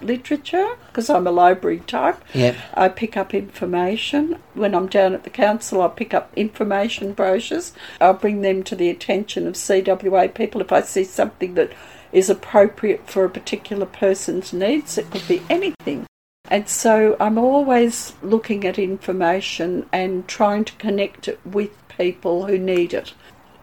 Literature, 0.00 0.76
because 0.86 1.10
I'm 1.10 1.26
a 1.26 1.32
library 1.32 1.80
type. 1.80 2.22
Yeah. 2.32 2.54
I 2.74 2.88
pick 2.88 3.16
up 3.16 3.34
information. 3.34 4.38
When 4.54 4.74
I'm 4.74 4.86
down 4.86 5.12
at 5.12 5.24
the 5.24 5.30
council, 5.30 5.82
I 5.82 5.88
pick 5.88 6.14
up 6.14 6.32
information 6.36 7.14
brochures. 7.14 7.72
I'll 8.00 8.14
bring 8.14 8.42
them 8.42 8.62
to 8.64 8.76
the 8.76 8.90
attention 8.90 9.48
of 9.48 9.54
CWA 9.54 10.32
people 10.32 10.60
if 10.60 10.70
I 10.70 10.82
see 10.82 11.02
something 11.02 11.54
that 11.54 11.72
is 12.12 12.30
appropriate 12.30 13.10
for 13.10 13.24
a 13.24 13.30
particular 13.30 13.86
person's 13.86 14.52
needs. 14.52 14.98
It 14.98 15.10
could 15.10 15.26
be 15.26 15.42
anything. 15.50 16.06
And 16.50 16.68
so 16.68 17.16
I'm 17.18 17.36
always 17.36 18.14
looking 18.22 18.64
at 18.64 18.78
information 18.78 19.86
and 19.92 20.26
trying 20.28 20.64
to 20.66 20.72
connect 20.74 21.28
it 21.28 21.40
with 21.44 21.70
people 21.88 22.46
who 22.46 22.56
need 22.56 22.94
it. 22.94 23.12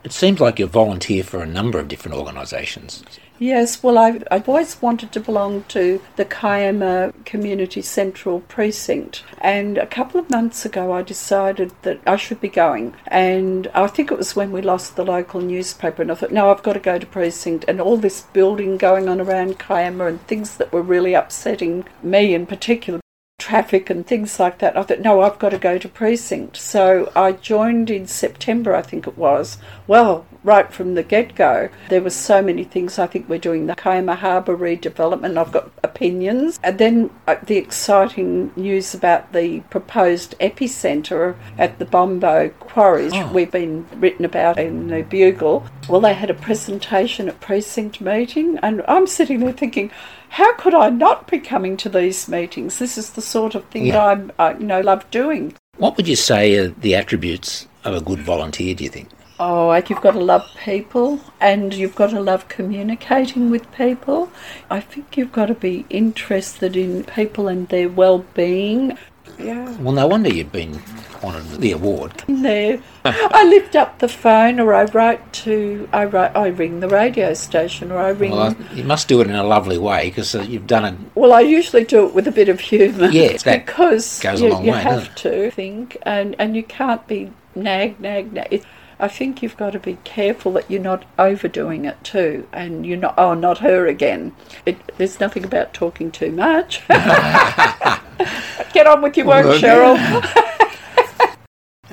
It 0.03 0.11
seems 0.11 0.39
like 0.39 0.59
you 0.59 0.67
volunteer 0.67 1.23
for 1.23 1.41
a 1.41 1.47
number 1.47 1.79
of 1.79 1.87
different 1.87 2.17
organisations. 2.17 3.03
Yes, 3.37 3.83
well, 3.83 3.97
I've, 3.97 4.23
I've 4.31 4.47
always 4.47 4.81
wanted 4.81 5.11
to 5.11 5.19
belong 5.19 5.65
to 5.67 6.01
the 6.15 6.23
Kiama 6.23 7.11
Community 7.25 7.81
Central 7.81 8.39
Precinct, 8.39 9.25
and 9.39 9.77
a 9.77 9.85
couple 9.85 10.21
of 10.21 10.29
months 10.29 10.65
ago 10.65 10.93
I 10.93 11.01
decided 11.01 11.73
that 11.81 11.99
I 12.07 12.15
should 12.15 12.39
be 12.39 12.47
going. 12.47 12.95
And 13.07 13.67
I 13.73 13.87
think 13.87 14.09
it 14.09 14.17
was 14.17 14.37
when 14.37 14.53
we 14.53 14.61
lost 14.61 14.95
the 14.95 15.03
local 15.03 15.41
newspaper, 15.41 16.01
and 16.01 16.13
I 16.13 16.15
thought, 16.15 16.31
no, 16.31 16.49
I've 16.49 16.63
got 16.63 16.73
to 16.73 16.79
go 16.79 16.97
to 16.97 17.05
Precinct, 17.05 17.65
and 17.67 17.81
all 17.81 17.97
this 17.97 18.21
building 18.21 18.77
going 18.77 19.09
on 19.09 19.19
around 19.19 19.59
Kiama 19.59 20.07
and 20.07 20.25
things 20.27 20.55
that 20.55 20.71
were 20.71 20.81
really 20.81 21.13
upsetting 21.13 21.83
me 22.01 22.33
in 22.33 22.45
particular. 22.45 23.01
Traffic 23.45 23.91
and 23.91 24.07
things 24.07 24.39
like 24.39 24.57
that. 24.57 24.75
I 24.75 24.81
thought, 24.81 25.01
no, 25.01 25.21
I've 25.21 25.37
got 25.37 25.49
to 25.49 25.59
go 25.59 25.77
to 25.77 25.87
precinct. 25.87 26.57
So 26.57 27.11
I 27.15 27.33
joined 27.33 27.91
in 27.91 28.07
September, 28.07 28.73
I 28.73 28.81
think 28.81 29.05
it 29.05 29.19
was. 29.19 29.59
Well, 29.85 30.25
right 30.43 30.73
from 30.73 30.95
the 30.95 31.03
get 31.03 31.35
go, 31.35 31.69
there 31.89 32.01
were 32.01 32.09
so 32.09 32.41
many 32.41 32.63
things. 32.63 32.97
I 32.97 33.05
think 33.05 33.29
we're 33.29 33.37
doing 33.37 33.67
the 33.67 33.75
Kiama 33.75 34.15
Harbour 34.15 34.57
redevelopment. 34.57 35.37
I've 35.37 35.51
got 35.51 35.69
opinions. 35.83 36.59
And 36.63 36.79
then 36.79 37.11
uh, 37.27 37.35
the 37.43 37.57
exciting 37.57 38.51
news 38.55 38.95
about 38.95 39.31
the 39.31 39.59
proposed 39.69 40.33
epicentre 40.39 41.35
at 41.55 41.77
the 41.77 41.85
Bombo 41.85 42.49
Quarries. 42.59 43.13
Oh. 43.13 43.31
We've 43.31 43.51
been 43.51 43.85
written 43.95 44.25
about 44.25 44.57
in 44.57 44.87
the 44.87 45.03
Bugle. 45.03 45.67
Well, 45.87 46.01
they 46.01 46.15
had 46.15 46.31
a 46.31 46.33
presentation 46.33 47.29
at 47.29 47.41
precinct 47.41 48.01
meeting, 48.01 48.57
and 48.63 48.81
I'm 48.87 49.05
sitting 49.05 49.41
there 49.41 49.53
thinking, 49.53 49.91
how 50.29 50.53
could 50.55 50.73
I 50.73 50.89
not 50.89 51.29
be 51.29 51.39
coming 51.39 51.77
to 51.77 51.89
these 51.89 52.27
meetings? 52.27 52.79
This 52.79 52.97
is 52.97 53.11
the 53.11 53.21
sort 53.21 53.55
of 53.55 53.65
thing 53.65 53.85
Yeah. 53.85 53.93
that 53.93 54.03
I'm, 54.03 54.31
I, 54.39 54.53
you 54.53 54.65
know, 54.65 54.81
love 54.81 55.09
doing. 55.11 55.53
What 55.77 55.97
would 55.97 56.07
you 56.07 56.15
say 56.15 56.55
are 56.57 56.67
the 56.69 56.95
attributes 56.95 57.67
of 57.83 57.93
a 57.93 58.01
good 58.01 58.19
volunteer, 58.19 58.73
do 58.75 58.83
you 58.83 58.89
think? 58.89 59.09
Oh, 59.37 59.67
like 59.67 59.89
you've 59.89 59.99
got 60.01 60.11
to 60.13 60.19
love 60.19 60.49
people 60.63 61.19
and 61.41 61.73
you've 61.73 61.95
got 61.95 62.11
to 62.11 62.21
love 62.21 62.47
communicating 62.47 63.49
with 63.49 63.69
people. 63.73 64.31
I 64.69 64.79
think 64.79 65.17
you've 65.17 65.33
got 65.33 65.47
to 65.47 65.53
be 65.53 65.85
interested 65.89 66.77
in 66.77 67.03
people 67.03 67.49
and 67.49 67.67
their 67.67 67.89
well-being. 67.89 68.97
Yeah. 69.37 69.69
Well, 69.79 69.93
no 69.93 70.07
wonder 70.07 70.29
you've 70.33 70.51
been 70.51 70.79
honoured 71.23 71.45
the 71.59 71.71
award. 71.71 72.23
There, 72.27 72.79
I 73.03 73.45
lift 73.47 73.75
up 73.75 73.99
the 73.99 74.07
phone, 74.07 74.59
or 74.59 74.73
I 74.73 74.85
write 74.85 75.33
to, 75.33 75.87
I 75.91 76.05
write, 76.05 76.35
I 76.35 76.47
ring 76.47 76.79
the 76.79 76.87
radio 76.89 77.33
station, 77.33 77.91
or 77.91 77.97
I 77.99 78.09
ring. 78.09 78.31
Well, 78.31 78.55
I- 78.59 78.73
you 78.73 78.83
must 78.83 79.07
do 79.07 79.21
it 79.21 79.27
in 79.27 79.35
a 79.35 79.43
lovely 79.43 79.77
way 79.77 80.09
because 80.09 80.35
uh, 80.35 80.41
you've 80.41 80.67
done 80.67 80.85
it. 80.85 80.95
Well, 81.15 81.33
I 81.33 81.41
usually 81.41 81.83
do 81.83 82.05
it 82.07 82.13
with 82.13 82.27
a 82.27 82.31
bit 82.31 82.49
of 82.49 82.59
humour. 82.59 83.09
Yes, 83.09 83.43
that 83.43 83.65
because 83.65 84.19
goes 84.19 84.41
a 84.41 84.45
you, 84.45 84.49
long 84.51 84.65
you 84.65 84.71
way, 84.71 84.81
have 84.81 85.13
to 85.15 85.51
think, 85.51 85.97
and 86.03 86.35
and 86.39 86.55
you 86.55 86.63
can't 86.63 87.05
be 87.07 87.31
nag, 87.55 87.99
nag, 87.99 88.31
nag. 88.33 88.47
It, 88.51 88.63
I 88.97 89.09
think 89.09 89.43
you've 89.43 89.57
got 89.57 89.71
to 89.71 89.79
be 89.79 89.97
careful 90.05 90.53
that 90.53 90.71
you're 90.71 90.81
not 90.81 91.03
overdoing 91.19 91.83
it 91.83 92.01
too, 92.03 92.47
and 92.53 92.85
you're 92.85 92.97
not. 92.97 93.15
Oh, 93.17 93.33
not 93.33 93.57
her 93.59 93.87
again. 93.87 94.33
It, 94.65 94.77
there's 94.97 95.19
nothing 95.19 95.43
about 95.43 95.73
talking 95.73 96.11
too 96.11 96.31
much. 96.31 96.81
Get 98.73 98.87
on 98.87 99.01
with 99.01 99.17
your 99.17 99.27
work, 99.27 99.45
Well, 99.45 99.59
Cheryl. 99.59 100.55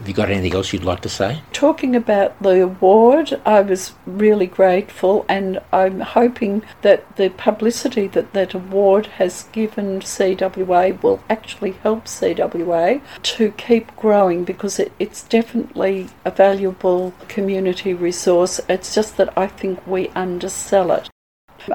Have 0.03 0.09
you 0.09 0.15
got 0.15 0.31
anything 0.31 0.55
else 0.55 0.73
you'd 0.73 0.83
like 0.83 1.01
to 1.03 1.09
say? 1.09 1.43
Talking 1.53 1.95
about 1.95 2.43
the 2.43 2.61
award, 2.61 3.41
I 3.47 3.61
was 3.61 3.93
really 4.05 4.49
grateful, 4.49 5.25
and 5.29 5.61
I'm 5.73 6.01
hoping 6.01 6.65
that 6.81 7.15
the 7.15 7.29
publicity 7.29 8.09
that 8.09 8.33
that 8.33 8.53
award 8.53 9.07
has 9.07 9.45
given 9.53 10.01
CWA 10.01 11.01
will 11.05 11.23
actually 11.31 11.73
help 11.85 12.07
CWA 12.07 13.01
to 13.23 13.53
keep 13.53 13.95
growing 13.95 14.43
because 14.43 14.81
it, 14.81 14.91
it's 14.99 15.23
definitely 15.23 16.09
a 16.25 16.33
valuable 16.33 17.15
community 17.29 17.95
resource. 17.95 18.61
It's 18.69 18.93
just 18.93 19.17
that 19.19 19.33
I 19.39 19.47
think 19.47 19.87
we 19.87 20.09
undersell 20.17 20.91
it. 20.91 21.12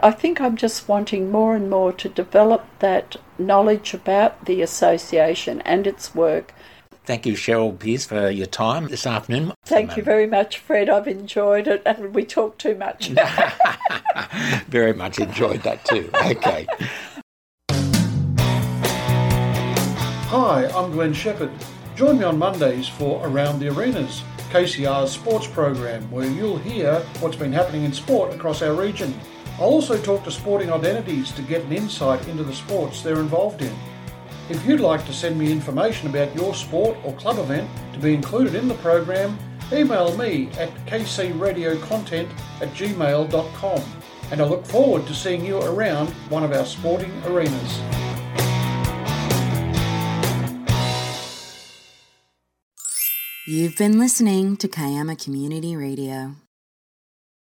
I 0.02 0.12
think 0.12 0.42
I'm 0.42 0.58
just 0.58 0.88
wanting 0.88 1.32
more 1.32 1.56
and 1.56 1.70
more 1.70 1.94
to 1.94 2.10
develop 2.10 2.66
that 2.80 3.18
knowledge 3.38 3.94
about 3.94 4.46
the 4.46 4.62
association 4.62 5.62
and 5.62 5.88
its 5.88 6.14
work. 6.14 6.54
Thank 7.06 7.26
you, 7.26 7.34
Cheryl 7.34 7.78
Pearce, 7.80 8.06
for 8.06 8.30
your 8.30 8.48
time 8.48 8.90
this 8.90 9.08
afternoon. 9.08 9.54
Thank 9.66 9.96
you 9.96 10.04
very 10.04 10.28
much, 10.28 10.58
Fred. 10.58 10.90
I've 10.90 11.08
enjoyed 11.08 11.68
it, 11.68 11.82
and 11.86 12.14
we 12.14 12.26
talked 12.26 12.60
too 12.60 12.76
much. 12.76 13.08
very 14.68 14.94
much 14.94 15.18
enjoyed 15.18 15.64
that 15.64 15.86
too. 15.86 16.10
Okay. 16.26 16.68
Hi, 20.30 20.68
I'm 20.76 20.92
Glenn 20.92 21.14
Shepherd. 21.14 21.52
Join 21.96 22.20
me 22.20 22.26
on 22.26 22.38
Mondays 22.38 22.90
for 22.90 23.26
Around 23.26 23.60
the 23.60 23.70
Arenas, 23.70 24.22
KCR's 24.50 25.12
sports 25.12 25.48
program, 25.48 26.12
where 26.12 26.28
you'll 26.28 26.58
hear 26.58 27.00
what's 27.22 27.38
been 27.38 27.54
happening 27.54 27.86
in 27.86 27.94
sport 27.94 28.34
across 28.36 28.62
our 28.62 28.74
region. 28.74 29.18
I'll 29.60 29.66
also 29.66 29.98
talk 29.98 30.24
to 30.24 30.32
sporting 30.32 30.72
identities 30.72 31.32
to 31.32 31.42
get 31.42 31.64
an 31.64 31.74
insight 31.74 32.28
into 32.28 32.44
the 32.44 32.54
sports 32.54 33.02
they're 33.02 33.20
involved 33.20 33.64
in. 33.64 33.76
If 34.50 34.66
you'd 34.66 34.80
like 34.80 35.06
to 35.08 35.14
send 35.14 35.38
me 35.38 35.52
information 35.52 36.08
about 36.08 36.36
your 36.36 36.54
sport 36.54 36.98
or 37.04 37.14
club 37.14 37.40
event 37.40 37.70
to 37.94 38.00
be 38.00 38.14
included 38.14 38.54
in 38.56 38.68
the 38.68 38.76
program, 38.76 39.38
email 39.74 40.16
me 40.16 40.50
at 40.60 40.70
kcradiocontent 40.86 42.30
at 42.62 42.70
gmail.com 42.70 43.84
and 44.32 44.42
I 44.42 44.46
look 44.46 44.66
forward 44.66 45.08
to 45.08 45.16
seeing 45.16 45.46
you 45.46 45.58
around 45.62 46.10
one 46.30 46.44
of 46.44 46.52
our 46.52 46.66
sporting 46.66 47.12
arenas. 47.26 47.82
You've 53.48 53.78
been 53.78 53.98
listening 53.98 54.58
to 54.58 54.68
Kiama 54.68 55.16
Community 55.16 55.76
Radio. 55.76 56.36